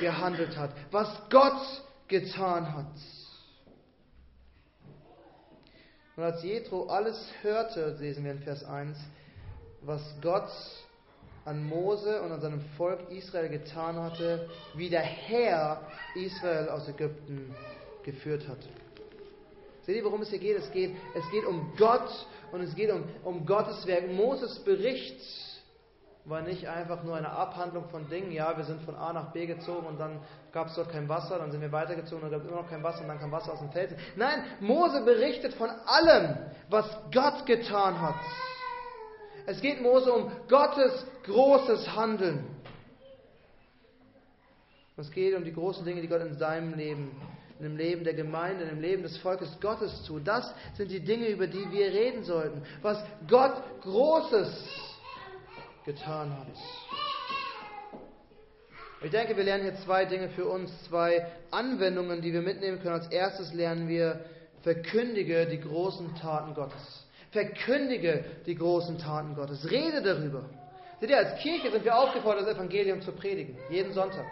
gehandelt 0.00 0.56
hat, 0.56 0.70
was 0.90 1.08
Gott 1.30 1.60
getan 2.08 2.74
hat. 2.74 2.92
Und 6.16 6.22
als 6.22 6.42
Jethro 6.42 6.86
alles 6.86 7.30
hörte, 7.42 7.96
lesen 8.00 8.24
wir 8.24 8.32
in 8.32 8.40
Vers 8.40 8.64
1, 8.64 8.96
was 9.82 10.02
Gott 10.22 10.50
an 11.46 11.64
Mose 11.64 12.20
und 12.22 12.32
an 12.32 12.40
seinem 12.40 12.60
Volk 12.76 13.10
Israel 13.10 13.48
getan 13.48 13.96
hatte, 13.96 14.48
wie 14.74 14.90
der 14.90 15.00
Herr 15.00 15.80
Israel 16.14 16.68
aus 16.68 16.88
Ägypten 16.88 17.54
geführt 18.02 18.46
hat. 18.48 18.58
Seht 19.82 19.96
ihr, 19.96 20.04
worum 20.04 20.22
es 20.22 20.30
hier 20.30 20.40
geht? 20.40 20.58
Es 20.58 20.70
geht, 20.72 20.96
es 21.14 21.30
geht 21.30 21.44
um 21.44 21.72
Gott 21.78 22.10
und 22.50 22.60
es 22.60 22.74
geht 22.74 22.90
um, 22.90 23.04
um 23.22 23.46
Gottes 23.46 23.86
Werk. 23.86 24.10
Moses 24.10 24.58
Bericht 24.64 25.20
war 26.24 26.42
nicht 26.42 26.66
einfach 26.66 27.04
nur 27.04 27.14
eine 27.14 27.30
Abhandlung 27.30 27.88
von 27.90 28.08
Dingen, 28.08 28.32
ja, 28.32 28.56
wir 28.56 28.64
sind 28.64 28.82
von 28.82 28.96
A 28.96 29.12
nach 29.12 29.32
B 29.32 29.46
gezogen 29.46 29.86
und 29.86 30.00
dann 30.00 30.18
gab 30.50 30.66
es 30.66 30.74
dort 30.74 30.90
kein 30.90 31.08
Wasser, 31.08 31.38
dann 31.38 31.52
sind 31.52 31.60
wir 31.60 31.70
weitergezogen 31.70 32.24
und 32.24 32.32
dann 32.32 32.40
gab 32.40 32.42
es 32.42 32.48
immer 32.50 32.62
noch 32.62 32.68
kein 32.68 32.82
Wasser 32.82 33.02
und 33.02 33.08
dann 33.08 33.20
kam 33.20 33.30
Wasser 33.30 33.52
aus 33.52 33.60
dem 33.60 33.70
Felsen. 33.70 33.96
Nein, 34.16 34.42
Mose 34.58 35.02
berichtet 35.04 35.54
von 35.54 35.70
allem, 35.70 36.36
was 36.68 36.86
Gott 37.12 37.46
getan 37.46 38.00
hat. 38.00 38.16
Es 39.46 39.60
geht 39.60 39.80
Mose 39.80 40.12
um 40.12 40.30
Gottes 40.48 41.06
großes 41.24 41.94
Handeln. 41.94 42.44
Es 44.96 45.10
geht 45.10 45.34
um 45.34 45.44
die 45.44 45.52
großen 45.52 45.84
Dinge, 45.84 46.00
die 46.00 46.08
Gott 46.08 46.22
in 46.22 46.34
seinem 46.34 46.74
Leben, 46.74 47.10
in 47.58 47.64
dem 47.64 47.76
Leben 47.76 48.02
der 48.02 48.14
Gemeinde, 48.14 48.64
in 48.64 48.70
dem 48.70 48.80
Leben 48.80 49.02
des 49.02 49.18
Volkes 49.18 49.58
Gottes 49.60 50.04
tut. 50.04 50.26
Das 50.26 50.52
sind 50.74 50.90
die 50.90 51.00
Dinge, 51.00 51.28
über 51.28 51.46
die 51.46 51.70
wir 51.70 51.86
reden 51.86 52.24
sollten. 52.24 52.62
Was 52.82 53.02
Gott 53.28 53.62
Großes 53.82 54.68
getan 55.84 56.36
hat. 56.38 56.46
Ich 59.02 59.10
denke, 59.10 59.36
wir 59.36 59.44
lernen 59.44 59.64
hier 59.64 59.76
zwei 59.84 60.06
Dinge 60.06 60.30
für 60.30 60.46
uns, 60.46 60.72
zwei 60.84 61.26
Anwendungen, 61.50 62.22
die 62.22 62.32
wir 62.32 62.42
mitnehmen 62.42 62.80
können. 62.80 62.94
Als 62.94 63.08
erstes 63.08 63.52
lernen 63.52 63.86
wir, 63.86 64.24
verkündige 64.62 65.46
die 65.46 65.60
großen 65.60 66.16
Taten 66.16 66.54
Gottes. 66.54 67.05
Verkündige 67.36 68.24
die 68.46 68.54
großen 68.54 68.96
Taten 68.96 69.34
Gottes. 69.34 69.70
Rede 69.70 70.00
darüber. 70.00 70.46
Seht 71.00 71.10
ihr, 71.10 71.18
als 71.18 71.38
Kirche 71.42 71.70
sind 71.70 71.84
wir 71.84 71.94
aufgefordert, 71.94 72.46
das 72.46 72.54
Evangelium 72.54 73.02
zu 73.02 73.12
predigen. 73.12 73.58
Jeden 73.68 73.92
Sonntag. 73.92 74.24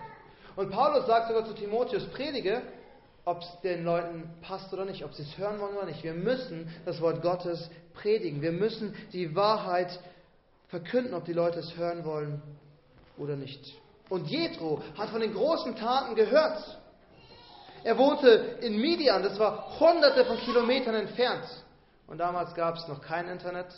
Und 0.56 0.70
Paulus 0.70 1.06
sagt 1.06 1.28
sogar 1.28 1.44
zu 1.44 1.52
Timotheus, 1.52 2.06
predige, 2.06 2.62
ob 3.26 3.42
es 3.42 3.60
den 3.62 3.84
Leuten 3.84 4.30
passt 4.40 4.72
oder 4.72 4.86
nicht, 4.86 5.04
ob 5.04 5.12
sie 5.12 5.20
es 5.20 5.36
hören 5.36 5.60
wollen 5.60 5.76
oder 5.76 5.84
nicht. 5.84 6.02
Wir 6.02 6.14
müssen 6.14 6.66
das 6.86 6.98
Wort 7.02 7.20
Gottes 7.20 7.68
predigen. 7.92 8.40
Wir 8.40 8.52
müssen 8.52 8.94
die 9.12 9.36
Wahrheit 9.36 10.00
verkünden, 10.68 11.12
ob 11.12 11.26
die 11.26 11.34
Leute 11.34 11.58
es 11.58 11.76
hören 11.76 12.06
wollen 12.06 12.40
oder 13.18 13.36
nicht. 13.36 13.74
Und 14.08 14.28
Jethro 14.28 14.82
hat 14.96 15.10
von 15.10 15.20
den 15.20 15.34
großen 15.34 15.76
Taten 15.76 16.14
gehört. 16.14 16.78
Er 17.82 17.98
wohnte 17.98 18.56
in 18.62 18.78
Midian, 18.80 19.22
das 19.22 19.38
war 19.38 19.78
hunderte 19.78 20.24
von 20.24 20.38
Kilometern 20.38 20.94
entfernt. 20.94 21.44
Und 22.06 22.18
damals 22.18 22.54
gab 22.54 22.76
es 22.76 22.86
noch 22.88 23.00
kein 23.00 23.28
Internet, 23.28 23.74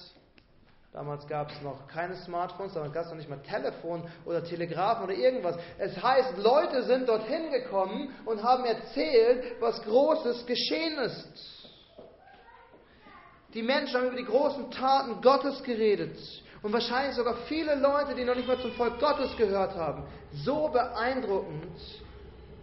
Damals 0.97 1.27
gab 1.27 1.51
es 1.51 1.61
noch 1.61 1.87
keine 1.89 2.17
Smartphones, 2.17 2.73
damals 2.73 2.95
gab 2.95 3.05
es 3.05 3.11
noch 3.11 3.19
nicht 3.19 3.29
mal 3.29 3.43
Telefon 3.43 4.03
oder 4.25 4.43
Telegrafen 4.43 5.05
oder 5.05 5.13
irgendwas. 5.13 5.59
Es 5.77 6.03
heißt, 6.03 6.39
Leute 6.39 6.85
sind 6.85 7.07
dorthin 7.07 7.51
gekommen 7.51 8.15
und 8.25 8.43
haben 8.43 8.65
erzählt, 8.65 9.61
was 9.61 9.83
Großes 9.83 10.47
geschehen 10.47 10.99
ist. 11.01 11.69
Die 13.53 13.61
Menschen 13.61 13.95
haben 13.95 14.07
über 14.07 14.17
die 14.17 14.25
großen 14.25 14.71
Taten 14.71 15.21
Gottes 15.21 15.63
geredet. 15.63 16.19
Und 16.63 16.73
wahrscheinlich 16.73 17.15
sogar 17.15 17.37
viele 17.47 17.75
Leute, 17.75 18.15
die 18.15 18.25
noch 18.25 18.35
nicht 18.35 18.49
mal 18.49 18.59
zum 18.59 18.73
Volk 18.73 18.99
Gottes 18.99 19.37
gehört 19.37 19.75
haben. 19.75 20.03
So 20.33 20.69
beeindruckend 20.69 21.79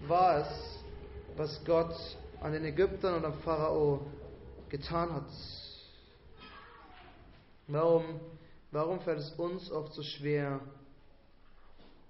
war 0.08 0.39
es, 0.39 0.79
was 1.38 1.63
Gott 1.65 1.93
an 2.41 2.51
den 2.51 2.65
Ägyptern 2.65 3.13
und 3.13 3.25
am 3.25 3.36
Pharao 3.41 4.08
getan 4.74 5.13
hat. 5.13 5.30
Warum, 7.68 8.20
warum 8.72 9.00
fällt 9.01 9.20
es 9.20 9.32
uns 9.34 9.72
oft 9.72 9.94
so 9.94 10.01
schwer, 10.01 10.60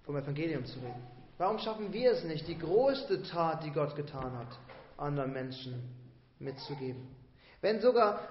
vom 0.05 0.15
Evangelium 0.15 0.65
zu 0.65 0.79
reden? 0.79 1.03
Warum 1.38 1.60
schaffen 1.60 1.91
wir 1.91 2.13
es 2.13 2.24
nicht, 2.24 2.48
die 2.48 2.58
größte 2.58 3.22
Tat, 3.24 3.65
die 3.65 3.72
Gott 3.72 3.98
getan 3.98 4.38
hat, 4.38 4.48
anderen 4.96 5.34
Menschen 5.34 5.74
mitzugeben? 6.39 7.05
Wenn 7.60 7.82
sogar 7.82 8.22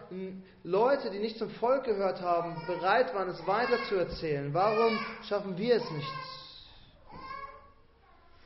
Leute, 0.65 1.11
die 1.11 1.19
nicht 1.19 1.37
zum 1.37 1.51
Volk 1.51 1.85
gehört 1.85 2.23
haben, 2.23 2.57
bereit 2.67 3.15
waren, 3.15 3.29
es 3.29 3.47
weiterzuerzählen, 3.47 4.55
warum 4.55 4.99
schaffen 5.29 5.59
wir 5.59 5.77
es 5.77 5.91
nicht? 5.91 6.42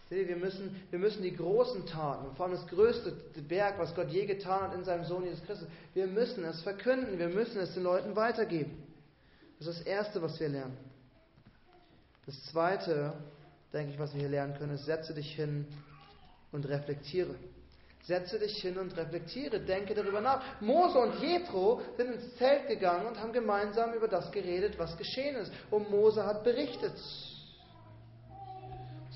Wir 0.09 0.37
müssen, 0.37 0.83
wir 0.91 1.01
müssen 1.01 1.23
die 1.23 1.35
großen 1.35 1.85
Taten, 1.87 2.35
vor 2.37 2.47
allem 2.47 2.55
das 2.55 2.67
größte 2.69 3.13
Werk, 3.49 3.77
was 3.79 3.93
Gott 3.95 4.09
je 4.09 4.25
getan 4.25 4.63
hat 4.63 4.75
in 4.75 4.85
seinem 4.85 5.05
Sohn 5.05 5.25
Jesus 5.25 5.43
Christus, 5.45 5.69
wir 5.95 6.07
müssen 6.07 6.45
es 6.45 6.63
verkünden, 6.63 7.19
wir 7.19 7.29
müssen 7.29 7.59
es 7.59 7.75
den 7.75 7.83
Leuten 7.83 8.15
weitergeben. 8.15 8.85
Das 9.59 9.67
ist 9.67 9.81
das 9.81 9.87
Erste, 9.87 10.23
was 10.23 10.39
wir 10.39 10.49
lernen. 10.49 10.77
Das 12.25 12.41
Zweite, 12.45 13.15
denke 13.73 13.95
ich, 13.95 13.99
was 13.99 14.13
wir 14.15 14.21
hier 14.21 14.29
lernen 14.29 14.55
können, 14.57 14.75
ist, 14.75 14.85
setze 14.85 15.13
dich 15.13 15.35
hin 15.35 15.67
und 16.53 16.69
reflektiere. 16.69 17.35
Setze 18.03 18.39
dich 18.39 18.57
hin 18.63 18.79
und 18.79 18.97
reflektiere, 18.97 19.59
denke 19.59 19.93
darüber 19.93 20.21
nach. 20.21 20.61
Mose 20.61 20.99
und 20.99 21.21
Jethro 21.21 21.81
sind 21.97 22.13
ins 22.13 22.37
Zelt 22.37 22.69
gegangen 22.69 23.07
und 23.07 23.21
haben 23.21 23.33
gemeinsam 23.33 23.93
über 23.95 24.07
das 24.07 24.31
geredet, 24.31 24.79
was 24.79 24.97
geschehen 24.97 25.35
ist. 25.35 25.53
Und 25.73 25.91
Mose 25.91 26.25
hat 26.25 26.45
berichtet. 26.45 26.95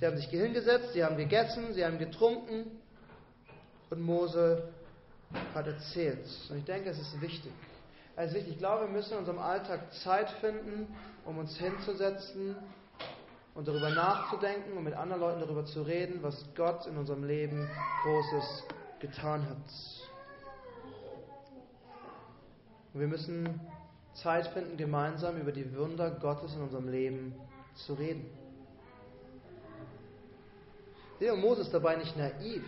Sie 0.01 0.07
haben 0.07 0.17
sich 0.17 0.29
hingesetzt, 0.29 0.95
sie 0.95 1.05
haben 1.05 1.19
gegessen, 1.19 1.75
sie 1.75 1.85
haben 1.85 1.99
getrunken 1.99 2.71
und 3.91 4.01
Mose 4.01 4.71
hat 5.55 5.67
erzählt. 5.67 6.27
Und 6.49 6.57
ich 6.57 6.65
denke, 6.65 6.89
es 6.89 6.99
ist 6.99 7.21
wichtig. 7.21 7.53
Es. 8.17 8.33
Ich 8.35 8.57
glaube, 8.57 8.87
wir 8.87 8.93
müssen 8.93 9.13
in 9.13 9.19
unserem 9.19 9.39
Alltag 9.39 9.93
Zeit 10.03 10.31
finden, 10.41 10.89
um 11.27 11.37
uns 11.37 11.55
hinzusetzen 11.59 12.57
und 13.55 13.69
darüber 13.69 13.91
nachzudenken 13.91 14.73
und 14.79 14.85
mit 14.85 14.95
anderen 14.95 15.21
Leuten 15.21 15.41
darüber 15.41 15.67
zu 15.67 15.83
reden, 15.83 16.23
was 16.23 16.47
Gott 16.57 16.87
in 16.87 16.97
unserem 16.97 17.25
Leben 17.25 17.69
Großes 18.03 18.65
getan 19.01 19.47
hat. 19.51 19.59
Und 22.95 23.01
wir 23.01 23.09
müssen 23.09 23.61
Zeit 24.15 24.47
finden, 24.47 24.79
gemeinsam 24.79 25.37
über 25.37 25.53
die 25.53 25.77
Wunder 25.77 26.11
Gottes 26.11 26.55
in 26.55 26.63
unserem 26.63 26.89
Leben 26.89 27.35
zu 27.75 27.93
reden. 27.93 28.25
Der 31.21 31.37
Mose 31.37 31.63
ist 31.63 31.73
dabei 31.73 31.97
nicht 31.97 32.17
naiv. 32.17 32.65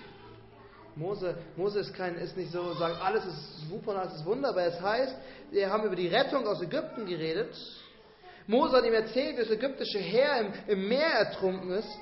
Mose, 0.94 1.36
Mose 1.56 1.80
ist, 1.80 1.94
kein, 1.94 2.16
ist 2.16 2.36
nicht 2.36 2.52
so, 2.52 2.74
sagt, 2.74 3.00
alles 3.00 3.24
ist 3.24 3.68
super 3.70 3.92
und 3.92 3.96
alles 3.96 4.14
ist 4.14 4.26
wunderbar. 4.26 4.66
Es 4.66 4.80
heißt, 4.80 5.16
wir 5.50 5.70
haben 5.70 5.84
über 5.84 5.96
die 5.96 6.08
Rettung 6.08 6.46
aus 6.46 6.60
Ägypten 6.60 7.06
geredet. 7.06 7.56
Mose 8.46 8.76
hat 8.76 8.84
ihm 8.84 8.92
erzählt, 8.92 9.36
wie 9.36 9.40
das 9.40 9.50
ägyptische 9.50 9.98
Heer 9.98 10.40
im, 10.40 10.52
im 10.66 10.88
Meer 10.88 11.12
ertrunken 11.12 11.70
ist. 11.70 11.98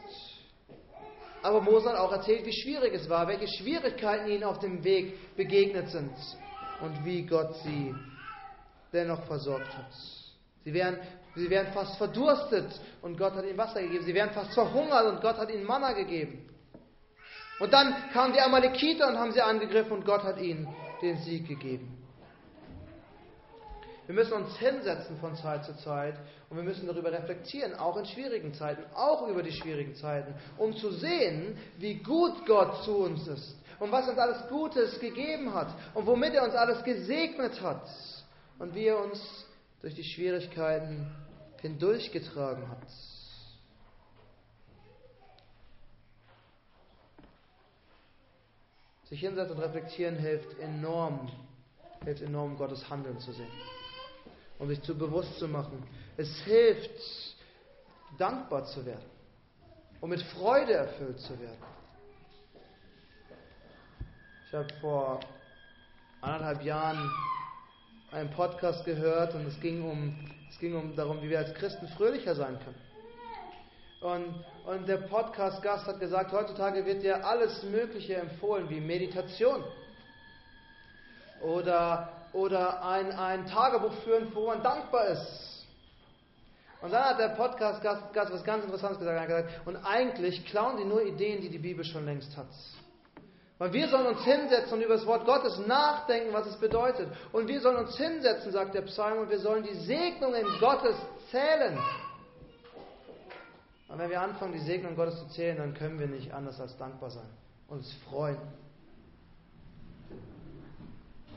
Aber 1.43 1.61
Mose 1.61 1.89
hat 1.89 1.97
auch 1.97 2.13
erzählt, 2.13 2.45
wie 2.45 2.53
schwierig 2.53 2.95
es 2.95 3.09
war, 3.09 3.29
welche 3.29 3.47
Schwierigkeiten 3.47 4.29
ihnen 4.29 4.45
auf 4.45 4.59
dem 4.59 4.83
Weg 4.83 5.37
begegnet 5.37 5.89
sind 5.91 6.13
und 6.81 7.05
wie 7.05 7.25
Gott 7.27 7.55
sie 7.63 7.95
dennoch 8.93 9.25
versorgt 9.25 9.77
hat. 9.77 9.93
Sie 10.65 10.75
wären, 10.75 10.99
sie 11.35 11.51
wären 11.51 11.73
fast 11.73 11.97
verdurstet 11.97 12.81
und 13.03 13.17
Gott 13.19 13.35
hat 13.35 13.45
ihnen 13.45 13.59
Wasser 13.59 13.83
gegeben. 13.83 14.05
Sie 14.05 14.15
wären 14.15 14.31
fast 14.31 14.53
verhungert 14.55 15.07
und 15.07 15.21
Gott 15.21 15.37
hat 15.37 15.51
ihnen 15.51 15.65
Manna 15.65 15.93
gegeben. 15.93 16.49
Und 17.61 17.73
dann 17.73 17.95
kamen 18.13 18.33
die 18.33 18.41
Amalekiter 18.41 19.09
und 19.09 19.19
haben 19.19 19.33
sie 19.33 19.43
angegriffen 19.43 19.93
und 19.93 20.05
Gott 20.05 20.25
hat 20.25 20.39
ihnen 20.39 20.67
den 21.03 21.19
Sieg 21.19 21.47
gegeben. 21.47 21.97
Wir 24.07 24.15
müssen 24.15 24.33
uns 24.33 24.57
hinsetzen 24.57 25.19
von 25.19 25.37
Zeit 25.37 25.65
zu 25.65 25.77
Zeit 25.77 26.17
und 26.49 26.57
wir 26.57 26.65
müssen 26.65 26.89
darüber 26.89 27.13
reflektieren, 27.13 27.77
auch 27.77 27.97
in 27.97 28.05
schwierigen 28.07 28.53
Zeiten, 28.55 28.83
auch 28.93 29.29
über 29.29 29.41
die 29.41 29.53
schwierigen 29.53 29.95
Zeiten, 29.95 30.35
um 30.59 30.75
zu 30.75 30.91
sehen, 30.91 31.57
wie 31.79 31.95
gut 32.03 32.45
Gott 32.45 32.83
zu 32.83 32.97
uns 32.97 33.29
ist 33.29 33.57
und 33.79 33.93
was 33.93 34.09
uns 34.09 34.19
alles 34.19 34.49
Gutes 34.49 34.99
gegeben 34.99 35.55
hat 35.55 35.69
und 35.95 36.07
womit 36.07 36.35
er 36.35 36.43
uns 36.43 36.55
alles 36.55 36.83
gesegnet 36.83 37.61
hat 37.63 37.89
und 38.59 38.75
wie 38.75 38.87
er 38.87 38.99
uns 38.99 39.47
durch 39.81 39.95
die 39.95 40.05
Schwierigkeiten 40.05 41.11
hindurchgetragen 41.61 42.69
hat. 42.69 42.87
Sich 49.09 49.21
hinsetzen 49.21 49.57
und 49.57 49.63
reflektieren 49.63 50.17
hilft 50.17 50.59
enorm, 50.61 51.31
hilft 52.05 52.23
enorm, 52.23 52.57
Gottes 52.57 52.89
Handeln 52.89 53.19
zu 53.19 53.33
sehen. 53.33 53.51
Um 54.59 54.69
sich 54.69 54.81
zu 54.83 54.97
bewusst 54.97 55.39
zu 55.39 55.49
machen. 55.49 55.83
Es 56.17 56.29
hilft, 56.45 57.37
dankbar 58.19 58.67
zu 58.67 58.85
werden. 58.85 59.11
Um 60.01 60.11
mit 60.11 60.23
Freude 60.23 60.75
erfüllt 60.75 61.19
zu 61.21 61.39
werden. 61.41 61.59
Ich 64.47 64.55
habe 64.55 64.69
vor 64.81 65.21
anderthalb 66.21 66.63
Jahren 66.63 67.30
einen 68.13 68.31
Podcast 68.31 68.85
gehört 68.85 69.35
und 69.35 69.47
es 69.47 69.61
ging 69.61 69.83
um, 69.83 70.15
es 70.51 70.59
ging 70.59 70.75
um 70.75 70.95
darum, 70.97 71.23
wie 71.23 71.31
wir 71.31 71.39
als 71.39 71.55
Christen 71.55 71.89
fröhlicher 71.89 72.35
sein 72.35 72.59
können. 72.65 72.91
Und, 74.01 74.45
und 74.67 74.89
der 74.89 74.97
Podcast-Gast 74.97 75.87
hat 75.87 76.01
gesagt, 76.01 76.33
heutzutage 76.33 76.85
wird 76.87 77.03
dir 77.03 77.25
alles 77.25 77.63
Mögliche 77.65 78.17
empfohlen, 78.17 78.69
wie 78.71 78.81
Meditation. 78.81 79.63
Oder, 81.43 82.09
oder 82.33 82.85
ein, 82.85 83.13
ein 83.13 83.47
Tagebuch 83.47 83.93
führen, 84.05 84.35
wo 84.35 84.47
man 84.47 84.63
dankbar 84.63 85.07
ist. 85.09 85.67
Und 86.81 86.93
dann 86.93 87.05
hat 87.05 87.19
der 87.19 87.29
Podcast-Gast 87.31 88.33
was 88.33 88.45
ganz 88.45 88.65
Interessantes 88.65 89.01
gesagt. 89.01 89.29
gesagt. 89.29 89.67
Und 89.67 89.77
eigentlich 89.77 90.47
klauen 90.47 90.79
die 90.79 90.85
nur 90.85 91.03
Ideen, 91.03 91.43
die 91.43 91.51
die 91.51 91.59
Bibel 91.59 91.85
schon 91.85 92.07
längst 92.07 92.35
hat. 92.39 92.49
Weil 93.61 93.75
wir 93.75 93.89
sollen 93.89 94.07
uns 94.07 94.25
hinsetzen 94.25 94.73
und 94.73 94.81
über 94.81 94.95
das 94.95 95.05
Wort 95.05 95.27
Gottes 95.27 95.59
nachdenken, 95.67 96.33
was 96.33 96.47
es 96.47 96.57
bedeutet. 96.57 97.13
Und 97.31 97.47
wir 97.47 97.61
sollen 97.61 97.77
uns 97.77 97.95
hinsetzen, 97.95 98.53
sagt 98.53 98.75
der 98.75 98.81
Psalm, 98.81 99.19
und 99.19 99.29
wir 99.29 99.39
sollen 99.39 99.63
die 99.63 99.75
Segnungen 99.85 100.47
Gottes 100.59 100.97
zählen. 101.31 101.79
Und 103.87 103.99
wenn 103.99 104.09
wir 104.09 104.23
anfangen, 104.23 104.55
die 104.55 104.61
Segnung 104.61 104.97
Gottes 104.97 105.19
zu 105.19 105.29
zählen, 105.29 105.59
dann 105.59 105.75
können 105.75 105.99
wir 105.99 106.07
nicht 106.07 106.33
anders 106.33 106.59
als 106.59 106.75
dankbar 106.79 107.11
sein. 107.11 107.29
Uns 107.69 107.93
freuen. 108.09 108.39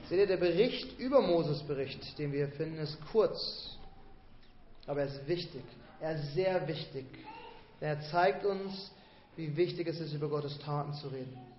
Seht 0.07 0.19
ihr, 0.19 0.27
der 0.27 0.37
Bericht 0.37 0.97
über 0.99 1.19
Moses 1.19 1.61
Bericht, 1.63 2.17
den 2.17 2.31
wir 2.31 2.45
hier 2.45 2.55
finden, 2.55 2.79
ist 2.79 2.97
kurz. 3.11 3.77
Aber 4.87 5.01
er 5.01 5.07
ist 5.07 5.27
wichtig. 5.27 5.63
Er 5.99 6.15
ist 6.15 6.35
sehr 6.35 6.65
wichtig. 6.69 7.05
Er 7.81 7.99
zeigt 7.99 8.45
uns, 8.45 8.93
wie 9.35 9.57
wichtig 9.57 9.87
es 9.87 9.99
ist, 9.99 10.13
über 10.13 10.29
Gottes 10.29 10.57
Taten 10.59 10.93
zu 10.93 11.09
reden. 11.09 11.52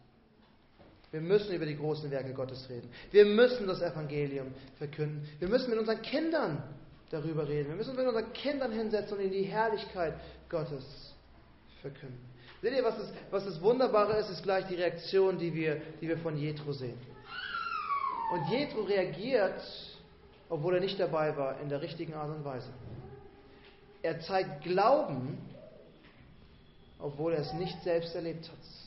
Wir 1.14 1.20
müssen 1.20 1.54
über 1.54 1.64
die 1.64 1.76
großen 1.76 2.10
Werke 2.10 2.34
Gottes 2.34 2.68
reden. 2.68 2.90
Wir 3.12 3.24
müssen 3.24 3.68
das 3.68 3.80
Evangelium 3.80 4.48
verkünden. 4.78 5.24
Wir 5.38 5.46
müssen 5.46 5.70
mit 5.70 5.78
unseren 5.78 6.02
Kindern 6.02 6.60
darüber 7.08 7.46
reden. 7.46 7.68
Wir 7.68 7.76
müssen 7.76 7.90
uns 7.90 7.98
mit 7.98 8.08
unseren 8.08 8.32
Kindern 8.32 8.72
hinsetzen 8.72 9.16
und 9.16 9.22
ihnen 9.22 9.32
die 9.32 9.44
Herrlichkeit 9.44 10.14
Gottes 10.48 11.14
verkünden. 11.80 12.18
Seht 12.60 12.74
ihr, 12.74 12.82
was 12.82 12.96
das, 12.96 13.12
was 13.30 13.44
das 13.44 13.62
Wunderbare 13.62 14.18
ist, 14.18 14.28
ist 14.28 14.42
gleich 14.42 14.66
die 14.66 14.74
Reaktion, 14.74 15.38
die 15.38 15.54
wir, 15.54 15.80
die 16.00 16.08
wir 16.08 16.18
von 16.18 16.36
Jethro 16.36 16.72
sehen. 16.72 16.98
Und 18.28 18.48
Jethro 18.48 18.80
reagiert, 18.80 19.62
obwohl 20.48 20.74
er 20.74 20.80
nicht 20.80 20.98
dabei 20.98 21.36
war, 21.36 21.60
in 21.60 21.68
der 21.68 21.80
richtigen 21.80 22.14
Art 22.14 22.36
und 22.36 22.44
Weise. 22.44 22.70
Er 24.02 24.18
zeigt 24.18 24.64
Glauben, 24.64 25.38
obwohl 26.98 27.34
er 27.34 27.42
es 27.42 27.52
nicht 27.52 27.80
selbst 27.84 28.16
erlebt 28.16 28.48
hat. 28.48 28.83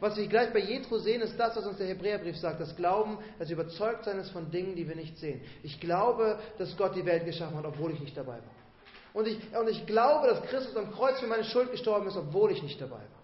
Was 0.00 0.16
wir 0.16 0.26
gleich 0.26 0.50
bei 0.52 0.60
Jethro 0.60 0.98
sehen, 0.98 1.20
ist 1.20 1.38
das, 1.38 1.54
was 1.56 1.66
uns 1.66 1.76
der 1.76 1.86
Hebräerbrief 1.86 2.38
sagt. 2.38 2.58
Das 2.60 2.74
Glauben, 2.74 3.18
das 3.38 3.50
Überzeugtsein 3.50 4.18
ist 4.18 4.30
von 4.30 4.50
Dingen, 4.50 4.74
die 4.74 4.88
wir 4.88 4.96
nicht 4.96 5.18
sehen. 5.18 5.42
Ich 5.62 5.78
glaube, 5.78 6.38
dass 6.56 6.74
Gott 6.78 6.96
die 6.96 7.04
Welt 7.04 7.26
geschaffen 7.26 7.56
hat, 7.58 7.66
obwohl 7.66 7.92
ich 7.92 8.00
nicht 8.00 8.16
dabei 8.16 8.36
war. 8.36 8.54
Und 9.12 9.28
ich, 9.28 9.38
und 9.54 9.68
ich 9.68 9.84
glaube, 9.86 10.28
dass 10.28 10.42
Christus 10.44 10.74
am 10.76 10.90
Kreuz 10.92 11.20
für 11.20 11.26
meine 11.26 11.44
Schuld 11.44 11.70
gestorben 11.70 12.06
ist, 12.06 12.16
obwohl 12.16 12.50
ich 12.52 12.62
nicht 12.62 12.80
dabei 12.80 12.96
war. 12.96 13.20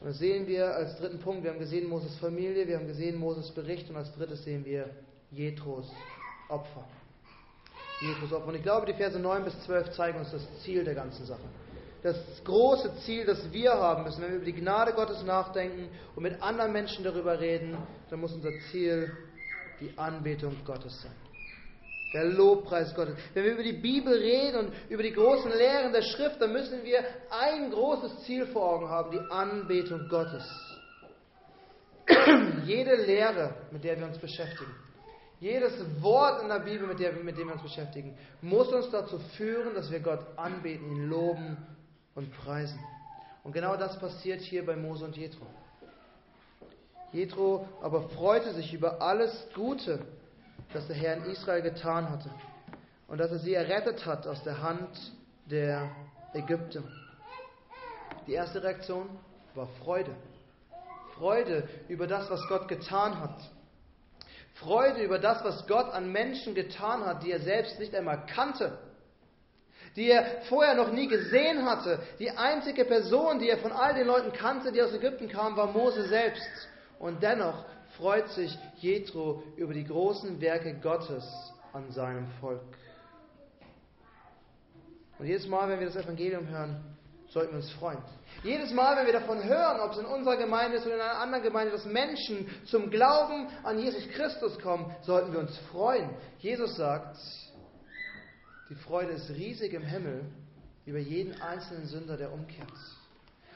Und 0.00 0.08
das 0.08 0.18
sehen 0.18 0.46
wir 0.46 0.74
als 0.74 0.96
dritten 0.96 1.18
Punkt. 1.18 1.44
Wir 1.44 1.50
haben 1.50 1.58
gesehen 1.58 1.88
Moses 1.88 2.16
Familie, 2.16 2.66
wir 2.66 2.78
haben 2.78 2.86
gesehen 2.86 3.18
Moses 3.18 3.50
Bericht 3.50 3.90
und 3.90 3.96
als 3.96 4.12
drittes 4.14 4.42
sehen 4.44 4.64
wir 4.64 4.88
Jethros 5.30 5.90
Opfer. 6.48 6.84
Jethros 8.00 8.32
Opfer. 8.32 8.48
Und 8.48 8.54
ich 8.54 8.62
glaube, 8.62 8.86
die 8.86 8.94
Verse 8.94 9.18
9 9.18 9.44
bis 9.44 9.60
12 9.64 9.90
zeigen 9.90 10.18
uns 10.18 10.30
das 10.30 10.42
Ziel 10.62 10.84
der 10.84 10.94
ganzen 10.94 11.26
Sache 11.26 11.42
das 12.02 12.16
große 12.44 12.96
Ziel, 13.04 13.24
das 13.24 13.52
wir 13.52 13.72
haben 13.72 14.02
müssen. 14.02 14.22
Wenn 14.22 14.30
wir 14.30 14.36
über 14.36 14.44
die 14.44 14.54
Gnade 14.54 14.92
Gottes 14.92 15.22
nachdenken 15.22 15.88
und 16.16 16.22
mit 16.22 16.42
anderen 16.42 16.72
Menschen 16.72 17.04
darüber 17.04 17.38
reden, 17.38 17.76
dann 18.10 18.20
muss 18.20 18.32
unser 18.32 18.50
Ziel 18.70 19.10
die 19.80 19.96
Anbetung 19.96 20.56
Gottes 20.64 21.00
sein. 21.02 21.12
Der 22.12 22.24
Lobpreis 22.24 22.94
Gottes. 22.94 23.16
Wenn 23.32 23.44
wir 23.44 23.52
über 23.52 23.62
die 23.62 23.80
Bibel 23.80 24.12
reden 24.12 24.66
und 24.66 24.72
über 24.90 25.02
die 25.02 25.12
großen 25.12 25.50
Lehren 25.50 25.92
der 25.92 26.02
Schrift, 26.02 26.40
dann 26.42 26.52
müssen 26.52 26.84
wir 26.84 26.98
ein 27.30 27.70
großes 27.70 28.24
Ziel 28.24 28.46
vor 28.46 28.74
Augen 28.74 28.88
haben, 28.88 29.12
die 29.12 29.30
Anbetung 29.30 30.08
Gottes. 30.08 30.44
Jede 32.66 32.96
Lehre, 32.96 33.54
mit 33.70 33.84
der 33.84 33.98
wir 33.98 34.06
uns 34.06 34.18
beschäftigen, 34.18 34.72
jedes 35.40 35.72
Wort 36.00 36.42
in 36.42 36.48
der 36.48 36.60
Bibel, 36.60 36.86
mit, 36.86 37.00
dem 37.00 37.46
wir 37.48 37.52
uns 37.54 37.62
beschäftigen, 37.62 38.16
muss 38.42 38.68
uns 38.68 38.90
dazu 38.90 39.18
führen, 39.36 39.74
dass 39.74 39.90
wir 39.90 39.98
Gott 39.98 40.20
anbeten, 40.36 40.86
ihn 40.94 41.08
loben 41.08 41.56
und 42.14 42.32
preisen. 42.32 42.78
Und 43.44 43.52
genau 43.52 43.76
das 43.76 43.98
passiert 43.98 44.40
hier 44.40 44.64
bei 44.64 44.76
Mose 44.76 45.04
und 45.04 45.16
Jethro. 45.16 45.46
Jethro 47.12 47.68
aber 47.82 48.08
freute 48.10 48.54
sich 48.54 48.72
über 48.72 49.02
alles 49.02 49.46
Gute, 49.54 50.00
das 50.72 50.86
der 50.86 50.96
Herr 50.96 51.16
in 51.16 51.24
Israel 51.24 51.62
getan 51.62 52.08
hatte 52.08 52.30
und 53.08 53.18
dass 53.18 53.30
er 53.30 53.38
sie 53.40 53.54
errettet 53.54 54.06
hat 54.06 54.26
aus 54.26 54.42
der 54.42 54.62
Hand 54.62 55.12
der 55.46 55.90
Ägypter. 56.32 56.82
Die 58.26 58.32
erste 58.32 58.62
Reaktion 58.62 59.08
war 59.54 59.68
Freude. 59.82 60.14
Freude 61.18 61.68
über 61.88 62.06
das, 62.06 62.30
was 62.30 62.48
Gott 62.48 62.68
getan 62.68 63.20
hat. 63.20 63.38
Freude 64.54 65.02
über 65.02 65.18
das, 65.18 65.44
was 65.44 65.66
Gott 65.66 65.92
an 65.92 66.10
Menschen 66.10 66.54
getan 66.54 67.04
hat, 67.04 67.22
die 67.22 67.32
er 67.32 67.40
selbst 67.40 67.78
nicht 67.78 67.94
einmal 67.94 68.24
kannte 68.26 68.78
die 69.96 70.10
er 70.10 70.42
vorher 70.48 70.74
noch 70.74 70.92
nie 70.92 71.06
gesehen 71.06 71.64
hatte. 71.64 72.00
Die 72.18 72.30
einzige 72.30 72.84
Person, 72.84 73.38
die 73.38 73.48
er 73.48 73.58
von 73.58 73.72
all 73.72 73.94
den 73.94 74.06
Leuten 74.06 74.32
kannte, 74.32 74.72
die 74.72 74.82
aus 74.82 74.92
Ägypten 74.92 75.28
kamen, 75.28 75.56
war 75.56 75.66
Mose 75.66 76.08
selbst. 76.08 76.68
Und 76.98 77.22
dennoch 77.22 77.64
freut 77.96 78.28
sich 78.30 78.56
Jethro 78.76 79.42
über 79.56 79.74
die 79.74 79.84
großen 79.84 80.40
Werke 80.40 80.74
Gottes 80.74 81.24
an 81.72 81.90
seinem 81.90 82.26
Volk. 82.40 82.62
Und 85.18 85.26
jedes 85.26 85.46
Mal, 85.46 85.68
wenn 85.68 85.78
wir 85.78 85.86
das 85.86 85.96
Evangelium 85.96 86.48
hören, 86.48 86.82
sollten 87.28 87.52
wir 87.52 87.56
uns 87.56 87.70
freuen. 87.72 87.98
Jedes 88.42 88.72
Mal, 88.72 88.96
wenn 88.96 89.06
wir 89.06 89.12
davon 89.12 89.42
hören, 89.42 89.80
ob 89.80 89.92
es 89.92 89.98
in 89.98 90.04
unserer 90.04 90.36
Gemeinde 90.36 90.76
ist 90.76 90.86
oder 90.86 90.96
in 90.96 91.00
einer 91.00 91.18
anderen 91.18 91.42
Gemeinde, 91.42 91.72
dass 91.72 91.84
Menschen 91.84 92.46
zum 92.66 92.90
Glauben 92.90 93.48
an 93.62 93.78
Jesus 93.78 94.06
Christus 94.10 94.58
kommen, 94.58 94.94
sollten 95.02 95.32
wir 95.32 95.40
uns 95.40 95.56
freuen. 95.70 96.10
Jesus 96.38 96.76
sagt, 96.76 97.16
die 98.72 98.78
Freude 98.78 99.12
ist 99.12 99.28
riesig 99.28 99.74
im 99.74 99.82
Himmel 99.82 100.24
über 100.86 100.98
jeden 100.98 101.38
einzelnen 101.42 101.86
Sünder, 101.86 102.16
der 102.16 102.32
umkehrt. 102.32 102.72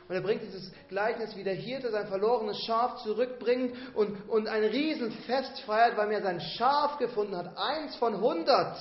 Und 0.06 0.14
er 0.14 0.20
bringt 0.20 0.42
dieses 0.42 0.70
Gleichnis, 0.88 1.34
wie 1.36 1.42
der 1.42 1.54
Hirte 1.54 1.90
sein 1.90 2.06
verlorenes 2.06 2.58
Schaf 2.66 3.02
zurückbringt 3.02 3.74
und, 3.94 4.28
und 4.28 4.46
ein 4.46 4.62
Riesenfest 4.62 5.60
feiert, 5.60 5.96
weil 5.96 6.12
er 6.12 6.22
sein 6.22 6.38
Schaf 6.40 6.98
gefunden 6.98 7.34
hat, 7.34 7.56
eins 7.56 7.96
von 7.96 8.20
hundert. 8.20 8.76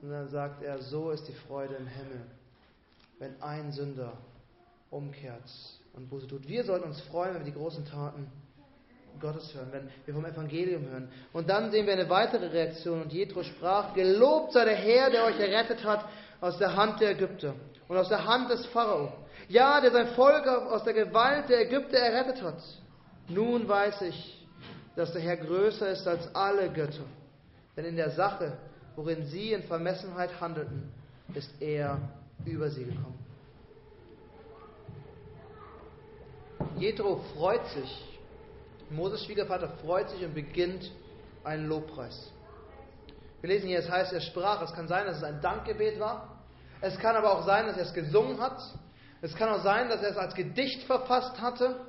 Und 0.00 0.10
dann 0.10 0.28
sagt 0.28 0.62
er, 0.62 0.80
so 0.80 1.10
ist 1.10 1.26
die 1.26 1.34
Freude 1.34 1.74
im 1.74 1.88
Himmel, 1.88 2.24
wenn 3.18 3.42
ein 3.42 3.72
Sünder 3.72 4.16
umkehrt 4.90 5.50
und 5.94 6.08
Buße 6.08 6.28
tut. 6.28 6.46
Wir 6.46 6.62
sollten 6.62 6.86
uns 6.86 7.00
freuen, 7.00 7.34
wenn 7.34 7.44
wir 7.44 7.52
die 7.52 7.58
großen 7.58 7.84
Taten 7.84 8.30
Gottes 9.20 9.54
hören, 9.54 9.68
wenn 9.70 9.88
wir 10.04 10.14
vom 10.14 10.24
Evangelium 10.24 10.88
hören. 10.88 11.08
Und 11.32 11.48
dann 11.48 11.70
sehen 11.70 11.86
wir 11.86 11.92
eine 11.92 12.08
weitere 12.10 12.46
Reaktion. 12.46 13.02
Und 13.02 13.12
Jethro 13.12 13.42
sprach, 13.42 13.94
gelobt 13.94 14.52
sei 14.52 14.64
der 14.64 14.74
Herr, 14.76 15.10
der 15.10 15.24
euch 15.24 15.38
errettet 15.38 15.84
hat 15.84 16.04
aus 16.40 16.58
der 16.58 16.74
Hand 16.74 17.00
der 17.00 17.10
Ägypter 17.10 17.54
und 17.88 17.96
aus 17.96 18.08
der 18.08 18.24
Hand 18.26 18.50
des 18.50 18.66
Pharao. 18.66 19.12
Ja, 19.48 19.80
der 19.80 19.92
sein 19.92 20.08
Volk 20.08 20.46
aus 20.46 20.84
der 20.84 20.94
Gewalt 20.94 21.48
der 21.48 21.60
Ägypter 21.60 21.98
errettet 21.98 22.42
hat. 22.42 22.62
Nun 23.28 23.68
weiß 23.68 24.02
ich, 24.02 24.46
dass 24.96 25.12
der 25.12 25.22
Herr 25.22 25.36
größer 25.36 25.90
ist 25.90 26.06
als 26.06 26.34
alle 26.34 26.70
Götter. 26.70 27.04
Denn 27.76 27.84
in 27.84 27.96
der 27.96 28.10
Sache, 28.10 28.58
worin 28.96 29.24
sie 29.26 29.52
in 29.52 29.62
Vermessenheit 29.62 30.40
handelten, 30.40 30.92
ist 31.34 31.50
er 31.60 31.98
über 32.44 32.68
sie 32.70 32.84
gekommen. 32.84 33.18
Jethro 36.76 37.20
freut 37.34 37.66
sich 37.68 38.11
Moses 38.92 39.24
Schwiegervater 39.24 39.68
freut 39.82 40.10
sich 40.10 40.24
und 40.24 40.34
beginnt 40.34 40.90
einen 41.44 41.66
Lobpreis. 41.66 42.30
Wir 43.40 43.48
lesen 43.48 43.68
hier, 43.68 43.80
es 43.80 43.90
heißt, 43.90 44.12
er 44.12 44.20
sprach. 44.20 44.62
Es 44.62 44.72
kann 44.72 44.86
sein, 44.86 45.06
dass 45.06 45.16
es 45.16 45.24
ein 45.24 45.40
Dankgebet 45.40 45.98
war. 45.98 46.42
Es 46.80 46.98
kann 46.98 47.16
aber 47.16 47.32
auch 47.32 47.44
sein, 47.44 47.66
dass 47.66 47.76
er 47.76 47.84
es 47.84 47.94
gesungen 47.94 48.40
hat. 48.40 48.60
Es 49.20 49.34
kann 49.34 49.48
auch 49.48 49.62
sein, 49.62 49.88
dass 49.88 50.02
er 50.02 50.10
es 50.10 50.16
als 50.16 50.34
Gedicht 50.34 50.84
verfasst 50.84 51.40
hatte. 51.40 51.86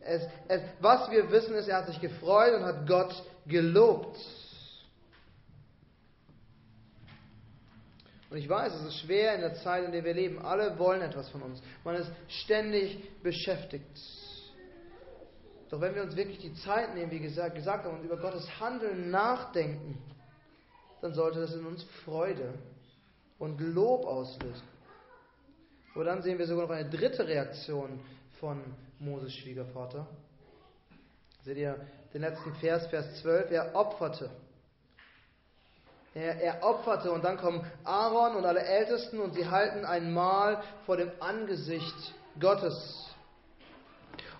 Es, 0.00 0.22
es, 0.48 0.62
was 0.80 1.10
wir 1.10 1.30
wissen 1.30 1.54
ist, 1.54 1.68
er 1.68 1.78
hat 1.78 1.86
sich 1.86 2.00
gefreut 2.00 2.54
und 2.54 2.64
hat 2.64 2.86
Gott 2.86 3.22
gelobt. 3.46 4.18
Und 8.30 8.38
ich 8.38 8.48
weiß, 8.48 8.72
es 8.74 8.86
ist 8.86 8.98
schwer 8.98 9.34
in 9.34 9.40
der 9.40 9.54
Zeit, 9.54 9.84
in 9.84 9.92
der 9.92 10.04
wir 10.04 10.14
leben. 10.14 10.44
Alle 10.44 10.78
wollen 10.78 11.02
etwas 11.02 11.28
von 11.28 11.42
uns. 11.42 11.62
Man 11.84 11.96
ist 11.96 12.10
ständig 12.28 13.22
beschäftigt. 13.22 13.86
Doch 15.68 15.80
wenn 15.80 15.94
wir 15.94 16.02
uns 16.02 16.14
wirklich 16.14 16.38
die 16.38 16.54
Zeit 16.54 16.94
nehmen, 16.94 17.10
wie 17.10 17.18
gesagt, 17.18 17.54
gesagt 17.54 17.84
haben, 17.84 17.98
und 17.98 18.04
über 18.04 18.16
Gottes 18.16 18.48
Handeln 18.60 19.10
nachdenken, 19.10 19.98
dann 21.00 21.12
sollte 21.14 21.40
das 21.40 21.54
in 21.54 21.66
uns 21.66 21.84
Freude 22.04 22.54
und 23.38 23.60
Lob 23.60 24.04
auslösen. 24.06 24.66
Aber 25.94 26.04
dann 26.04 26.22
sehen 26.22 26.38
wir 26.38 26.46
sogar 26.46 26.66
noch 26.66 26.74
eine 26.74 26.88
dritte 26.88 27.26
Reaktion 27.26 28.00
von 28.38 28.62
Moses 28.98 29.34
Schwiegervater. 29.34 30.06
Seht 31.42 31.56
ihr 31.56 31.86
den 32.12 32.22
letzten 32.22 32.54
Vers, 32.56 32.86
Vers 32.88 33.20
12? 33.22 33.50
Er 33.50 33.74
opferte. 33.74 34.30
Er, 36.14 36.40
er 36.40 36.62
opferte 36.64 37.10
und 37.10 37.24
dann 37.24 37.36
kommen 37.36 37.64
Aaron 37.84 38.36
und 38.36 38.44
alle 38.44 38.62
Ältesten 38.62 39.20
und 39.20 39.34
sie 39.34 39.48
halten 39.48 39.84
ein 39.84 40.12
Mahl 40.12 40.62
vor 40.86 40.96
dem 40.96 41.10
Angesicht 41.20 42.14
Gottes. 42.40 43.14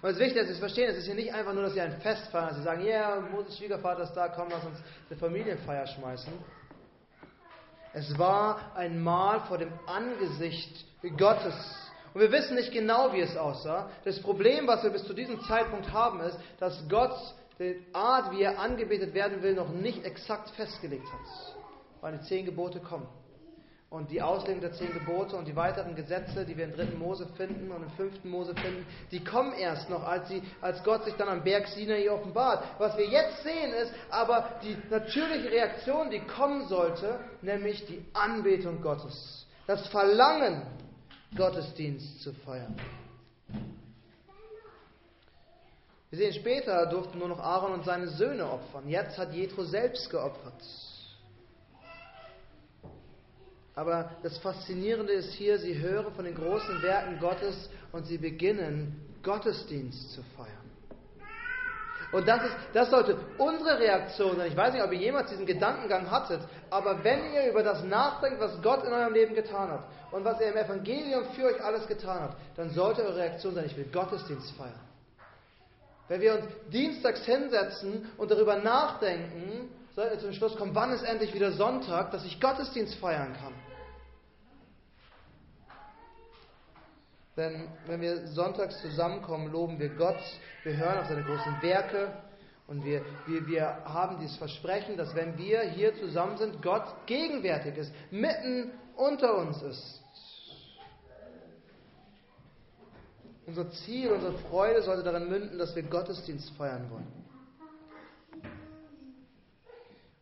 Und 0.03 0.11
es 0.11 0.17
ist 0.17 0.21
wichtig, 0.21 0.39
dass 0.39 0.47
Sie 0.47 0.53
es 0.53 0.59
verstehen, 0.59 0.91
es 0.91 0.99
ist 0.99 1.07
hier 1.07 1.15
nicht 1.15 1.33
einfach 1.33 1.53
nur, 1.53 1.63
dass 1.63 1.73
Sie 1.73 1.81
ein 1.81 2.01
Fest 2.01 2.29
feiern, 2.29 2.49
dass 2.49 2.57
Sie 2.59 2.63
sagen, 2.63 2.83
ja, 2.83 3.17
yeah, 3.17 3.21
Moses 3.33 3.57
Schwiegervater 3.57 4.03
ist 4.03 4.13
da, 4.13 4.29
komm, 4.29 4.49
lass 4.51 4.65
uns 4.65 4.79
eine 5.09 5.19
Familienfeier 5.19 5.87
schmeißen. 5.87 6.33
Es 7.93 8.19
war 8.19 8.77
ein 8.77 9.03
Mahl 9.03 9.41
vor 9.49 9.59
dem 9.59 9.73
Angesicht 9.87 10.85
Gottes. 11.17 11.55
Und 12.13 12.21
wir 12.21 12.31
wissen 12.31 12.57
nicht 12.57 12.73
genau, 12.73 13.13
wie 13.13 13.21
es 13.21 13.37
aussah. 13.37 13.91
Das 14.05 14.21
Problem, 14.21 14.67
was 14.67 14.83
wir 14.83 14.91
bis 14.91 15.05
zu 15.05 15.15
diesem 15.15 15.41
Zeitpunkt 15.43 15.93
haben, 15.93 16.21
ist, 16.21 16.39
dass 16.59 16.87
Gott 16.89 17.17
die 17.59 17.83
Art, 17.95 18.33
wie 18.33 18.43
er 18.43 18.59
angebetet 18.59 19.15
werden 19.15 19.43
will, 19.43 19.55
noch 19.55 19.71
nicht 19.71 20.05
exakt 20.05 20.51
festgelegt 20.51 21.07
hat. 21.11 21.57
Weil 22.03 22.19
die 22.19 22.25
zehn 22.25 22.45
Gebote 22.45 22.81
kommen 22.81 23.09
und 23.97 24.11
die 24.11 24.21
Auslegung 24.21 24.61
der 24.61 24.73
zehn 24.73 24.93
Gebote 24.93 25.37
und 25.37 25.49
die 25.49 25.57
weiteren 25.57 25.95
Gesetze, 25.95 26.45
die 26.45 26.57
wir 26.57 26.65
im 26.65 26.73
dritten 26.73 26.99
Mose 26.99 27.27
finden 27.37 27.73
und 27.73 27.83
im 27.83 27.91
fünften 27.91 28.29
Mose 28.29 28.55
finden, 28.55 28.87
die 29.11 29.25
kommen 29.25 29.55
erst 29.55 29.89
noch, 29.89 30.05
als, 30.05 30.29
sie, 30.29 30.43
als 30.61 30.85
Gott 30.85 31.05
sich 31.05 31.15
dann 31.15 31.29
am 31.29 31.43
Berg 31.43 31.67
Sinai 31.69 32.11
offenbart. 32.11 32.63
Was 32.79 32.97
wir 32.99 33.07
jetzt 33.07 33.43
sehen 33.43 33.73
ist 33.73 33.93
aber 34.11 34.61
die 34.63 34.77
natürliche 34.91 35.51
Reaktion, 35.51 36.11
die 36.11 36.21
kommen 36.21 36.69
sollte, 36.69 37.19
nämlich 37.41 37.87
die 37.87 38.05
Anbetung 38.13 38.83
Gottes. 38.83 39.47
das 39.67 39.87
Verlangen, 39.89 40.63
Gottesdienst 41.37 42.23
zu 42.23 42.33
feiern. 42.33 42.77
Wir 46.11 46.19
sehen 46.19 46.33
später 46.35 46.87
durften 46.87 47.19
nur 47.19 47.29
noch 47.29 47.41
Aaron 47.41 47.73
und 47.73 47.85
seine 47.85 48.09
Söhne 48.09 48.51
opfern. 48.51 48.89
Jetzt 48.89 49.19
hat 49.19 49.35
Jethro 49.35 49.65
selbst 49.65 50.09
geopfert. 50.11 50.63
Aber 53.77 54.11
das 54.23 54.39
Faszinierende 54.39 55.13
ist 55.13 55.35
hier, 55.35 55.59
sie 55.59 55.79
hören 55.79 56.13
von 56.15 56.25
den 56.25 56.35
großen 56.35 56.83
Werken 56.83 57.21
Gottes 57.21 57.69
und 57.93 58.07
sie 58.07 58.17
beginnen 58.17 59.07
Gottesdienst 59.23 60.15
zu 60.15 60.23
feiern. 60.35 60.57
Und 62.11 62.27
das, 62.27 62.43
ist, 62.43 62.57
das 62.73 62.91
sollte 62.91 63.19
unsere 63.37 63.79
Reaktion 63.79 64.37
sein. 64.37 64.49
Ich 64.49 64.57
weiß 64.57 64.73
nicht, 64.73 64.83
ob 64.83 64.93
ihr 64.93 64.99
jemals 64.99 65.29
diesen 65.29 65.45
Gedankengang 65.45 66.11
hattet, 66.11 66.41
aber 66.71 67.05
wenn 67.05 67.35
ihr 67.35 67.51
über 67.51 67.63
das 67.63 67.85
nachdenkt, 67.85 68.41
was 68.41 68.63
Gott 68.63 68.85
in 68.85 68.93
eurem 68.93 69.13
Leben 69.13 69.35
getan 69.35 69.71
hat 69.71 69.85
und 70.11 70.25
was 70.25 70.41
er 70.41 70.53
im 70.53 70.57
Evangelium 70.57 71.25
für 71.35 71.45
euch 71.45 71.63
alles 71.63 71.87
getan 71.87 72.21
hat, 72.21 72.37
dann 72.57 72.71
sollte 72.71 73.03
eure 73.03 73.17
Reaktion 73.17 73.55
sein, 73.55 73.67
ich 73.67 73.77
will 73.77 73.91
Gottesdienst 73.93 74.53
feiern. 74.53 74.81
Wenn 76.09 76.21
wir 76.23 76.35
uns 76.37 76.47
dienstags 76.73 77.27
hinsetzen 77.27 78.11
und 78.17 78.31
darüber 78.31 78.57
nachdenken, 78.57 79.69
sollten 79.95 80.13
wir 80.13 80.21
zum 80.21 80.33
Schluss 80.33 80.57
kommen, 80.57 80.75
wann 80.75 80.93
ist 80.93 81.03
endlich 81.03 81.35
wieder 81.35 81.53
Sonntag, 81.53 82.13
dass 82.13 82.25
ich 82.25 82.41
Gottesdienst 82.41 82.95
feiern 82.95 83.35
kann. 83.35 83.53
Denn 87.37 87.69
wenn 87.87 88.01
wir 88.01 88.27
sonntags 88.29 88.81
zusammenkommen, 88.81 89.53
loben 89.53 89.79
wir 89.79 89.91
Gott, 89.91 90.19
wir 90.63 90.77
hören 90.77 90.99
auf 90.99 91.07
seine 91.07 91.23
großen 91.23 91.61
Werke 91.61 92.13
und 92.67 92.83
wir, 92.85 93.03
wir, 93.27 93.47
wir 93.47 93.85
haben 93.85 94.19
dieses 94.21 94.37
Versprechen, 94.39 94.97
dass 94.97 95.15
wenn 95.15 95.37
wir 95.37 95.61
hier 95.63 95.95
zusammen 95.97 96.39
sind, 96.39 96.63
Gott 96.63 96.85
gegenwärtig 97.07 97.77
ist, 97.77 97.93
mitten 98.11 98.71
unter 98.97 99.37
uns 99.37 99.61
ist. 99.63 100.03
Unser 103.47 103.71
Ziel, 103.71 104.11
unsere 104.11 104.37
Freude 104.39 104.83
sollte 104.83 105.05
darin 105.05 105.29
münden, 105.29 105.59
dass 105.59 105.77
wir 105.77 105.85
Gottesdienst 105.85 106.51
feiern 106.57 106.91
wollen. 106.91 107.07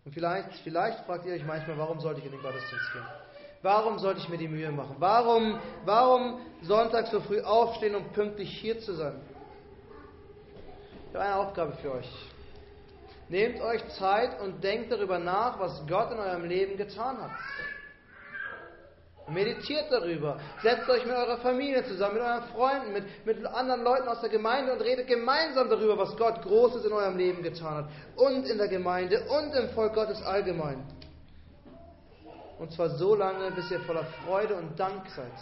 Und 0.05 0.13
vielleicht, 0.13 0.53
vielleicht 0.63 1.07
fragt 1.07 1.25
ihr 1.25 1.33
euch 1.33 1.45
manchmal, 1.47 1.79
warum 1.79 2.01
sollte 2.01 2.21
ich 2.21 2.27
in 2.27 2.33
den 2.33 2.43
Gottesdienst 2.43 2.93
gehen? 2.93 3.24
Warum 3.65 3.99
sollte 3.99 4.21
ich 4.21 4.29
mir 4.29 4.37
die 4.37 4.47
Mühe 4.47 4.71
machen? 4.71 4.97
Warum, 4.99 5.59
warum 5.87 6.39
sonntags 6.61 7.11
so 7.11 7.21
früh 7.21 7.41
aufstehen, 7.41 7.95
um 7.95 8.13
pünktlich 8.13 8.51
hier 8.61 8.79
zu 8.79 8.93
sein? 8.93 9.19
Ich 11.09 11.15
habe 11.15 11.25
eine 11.25 11.37
Aufgabe 11.37 11.73
für 11.81 11.93
euch. 11.95 12.11
Nehmt 13.31 13.63
euch 13.63 13.83
Zeit 13.99 14.39
und 14.43 14.63
denkt 14.63 14.93
darüber 14.93 15.19
nach, 15.19 15.59
was 15.59 15.83
Gott 15.89 16.13
in 16.13 16.19
eurem 16.19 16.45
Leben 16.45 16.77
getan 16.77 17.17
hat. 17.23 17.31
Meditiert 19.33 19.91
darüber. 19.91 20.39
Setzt 20.63 20.87
euch 20.91 21.07
mit 21.07 21.15
eurer 21.15 21.39
Familie 21.39 21.83
zusammen, 21.87 22.17
mit 22.17 22.23
euren 22.23 22.43
Freunden, 22.55 22.93
mit, 22.93 23.25
mit 23.25 23.47
anderen 23.47 23.83
Leuten 23.83 24.09
aus 24.09 24.21
der 24.21 24.29
Gemeinde 24.29 24.75
und 24.75 24.83
redet 24.83 25.07
gemeinsam 25.07 25.71
darüber, 25.71 25.97
was 25.97 26.15
Gott 26.19 26.43
Großes 26.43 26.85
in 26.85 26.93
eurem 26.93 27.17
Leben 27.17 27.43
getan 27.43 27.77
hat. 27.77 27.89
Und 28.17 28.47
in 28.47 28.59
der 28.59 28.69
Gemeinde 28.69 29.25
und 29.25 29.55
im 29.55 29.71
Volk 29.71 29.95
Gottes 29.95 30.23
allgemein. 30.23 30.85
Und 32.59 32.73
zwar 32.73 32.91
so 32.91 33.15
lange, 33.15 33.51
bis 33.53 33.71
ihr 33.71 33.81
voller 33.81 34.05
Freude 34.25 34.55
und 34.55 34.79
Dank 34.79 35.09
seid 35.11 35.33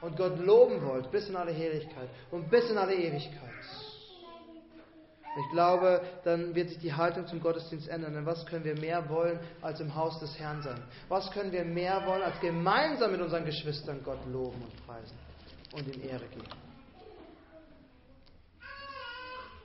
und 0.00 0.16
Gott 0.16 0.38
loben 0.38 0.84
wollt, 0.84 1.10
bis 1.10 1.28
in 1.28 1.36
alle 1.36 1.52
Herrlichkeit 1.52 2.08
und 2.30 2.50
bis 2.50 2.68
in 2.70 2.78
alle 2.78 2.94
Ewigkeit. 2.94 3.50
Ich 5.38 5.50
glaube, 5.50 6.00
dann 6.24 6.54
wird 6.54 6.70
sich 6.70 6.78
die 6.78 6.94
Haltung 6.94 7.26
zum 7.26 7.40
Gottesdienst 7.40 7.88
ändern. 7.88 8.14
Denn 8.14 8.24
was 8.24 8.46
können 8.46 8.64
wir 8.64 8.78
mehr 8.78 9.06
wollen, 9.10 9.38
als 9.60 9.80
im 9.80 9.94
Haus 9.94 10.18
des 10.18 10.38
Herrn 10.38 10.62
sein? 10.62 10.82
Was 11.08 11.30
können 11.30 11.52
wir 11.52 11.64
mehr 11.64 12.06
wollen, 12.06 12.22
als 12.22 12.40
gemeinsam 12.40 13.12
mit 13.12 13.20
unseren 13.20 13.44
Geschwistern 13.44 14.00
Gott 14.02 14.24
loben 14.32 14.62
und 14.62 14.86
preisen 14.86 15.16
und 15.74 15.94
ihm 15.94 16.08
Ehre 16.08 16.24
geben? 16.26 16.46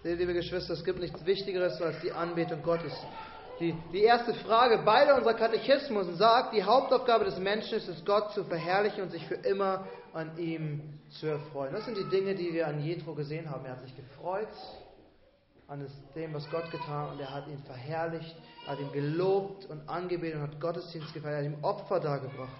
Seht, 0.03 0.17
liebe 0.19 0.33
Geschwister, 0.33 0.73
es 0.73 0.83
gibt 0.83 0.99
nichts 0.99 1.25
Wichtigeres 1.25 1.81
als 1.81 2.01
die 2.01 2.11
Anbetung 2.11 2.61
Gottes. 2.63 2.93
Die, 3.61 3.75
die 3.93 4.01
erste 4.01 4.33
Frage 4.33 4.81
beide 4.83 5.13
unserer 5.13 5.35
Katechismus 5.35 6.07
sagt, 6.17 6.55
die 6.55 6.63
Hauptaufgabe 6.63 7.25
des 7.25 7.37
Menschen 7.37 7.77
ist 7.77 7.87
es, 7.87 8.03
Gott 8.03 8.33
zu 8.33 8.43
verherrlichen 8.43 9.03
und 9.03 9.11
sich 9.11 9.23
für 9.27 9.35
immer 9.35 9.85
an 10.13 10.35
ihm 10.39 10.99
zu 11.11 11.27
erfreuen. 11.27 11.71
Das 11.71 11.85
sind 11.85 11.95
die 11.95 12.09
Dinge, 12.09 12.33
die 12.33 12.53
wir 12.53 12.67
an 12.67 12.83
Jethro 12.83 13.13
gesehen 13.13 13.51
haben. 13.51 13.63
Er 13.65 13.73
hat 13.73 13.81
sich 13.81 13.95
gefreut 13.95 14.47
an 15.67 15.87
dem, 16.15 16.33
was 16.33 16.49
Gott 16.49 16.69
getan 16.71 17.05
hat 17.05 17.11
und 17.13 17.19
er 17.19 17.33
hat 17.33 17.47
ihn 17.47 17.59
verherrlicht, 17.59 18.35
er 18.65 18.71
hat 18.73 18.79
ihn 18.79 18.91
gelobt 18.91 19.65
und 19.67 19.87
angebetet 19.87 20.37
und 20.37 20.41
hat 20.41 20.59
Gottesdienst 20.59 21.13
gefeiert, 21.13 21.43
er 21.43 21.49
hat 21.51 21.57
ihm 21.57 21.63
Opfer 21.63 21.99
dargebracht. 21.99 22.51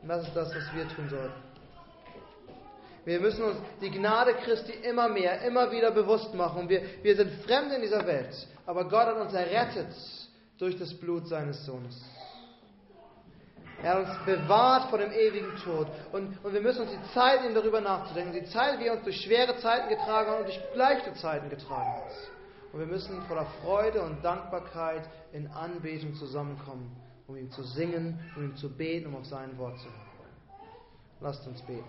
Und 0.00 0.08
das 0.08 0.28
ist 0.28 0.36
das, 0.36 0.54
was 0.54 0.74
wir 0.74 0.88
tun 0.88 1.08
sollten. 1.08 1.42
Wir 3.04 3.20
müssen 3.20 3.44
uns 3.44 3.56
die 3.80 3.90
Gnade 3.90 4.34
Christi 4.34 4.72
immer 4.72 5.08
mehr, 5.08 5.42
immer 5.42 5.70
wieder 5.70 5.90
bewusst 5.90 6.34
machen. 6.34 6.68
Wir, 6.68 6.82
wir 7.02 7.16
sind 7.16 7.30
fremd 7.44 7.72
in 7.72 7.82
dieser 7.82 8.06
Welt, 8.06 8.34
aber 8.66 8.84
Gott 8.88 9.06
hat 9.06 9.16
uns 9.16 9.32
errettet 9.32 9.94
durch 10.58 10.78
das 10.78 10.92
Blut 10.94 11.28
seines 11.28 11.64
Sohnes. 11.64 12.04
Er 13.82 13.94
hat 13.94 14.08
uns 14.08 14.24
bewahrt 14.24 14.88
vor 14.90 14.98
dem 14.98 15.12
ewigen 15.12 15.54
Tod. 15.62 15.86
Und, 16.12 16.42
und 16.42 16.52
wir 16.52 16.60
müssen 16.60 16.82
uns 16.82 16.90
die 16.90 17.12
Zeit 17.12 17.42
nehmen, 17.42 17.54
darüber 17.54 17.80
nachzudenken. 17.80 18.32
Die 18.32 18.46
Zeit, 18.46 18.80
wie 18.80 18.86
er 18.86 18.94
uns 18.94 19.04
durch 19.04 19.20
schwere 19.20 19.56
Zeiten 19.58 19.88
getragen 19.88 20.30
hat 20.30 20.38
und 20.40 20.46
durch 20.46 20.60
leichte 20.74 21.12
Zeiten 21.14 21.50
getragen 21.50 21.92
hat. 21.92 22.12
Und 22.72 22.80
wir 22.80 22.86
müssen 22.86 23.22
voller 23.22 23.46
Freude 23.62 24.02
und 24.02 24.24
Dankbarkeit 24.24 25.08
in 25.32 25.46
Anbetung 25.48 26.14
zusammenkommen, 26.14 26.90
um 27.26 27.36
ihm 27.36 27.50
zu 27.50 27.62
singen, 27.62 28.18
um 28.36 28.44
ihm 28.44 28.56
zu 28.56 28.74
beten, 28.74 29.06
um 29.08 29.16
auf 29.16 29.26
sein 29.26 29.56
Wort 29.58 29.78
zu 29.78 29.84
hören. 29.84 29.96
Lasst 31.20 31.46
uns 31.46 31.62
beten. 31.62 31.84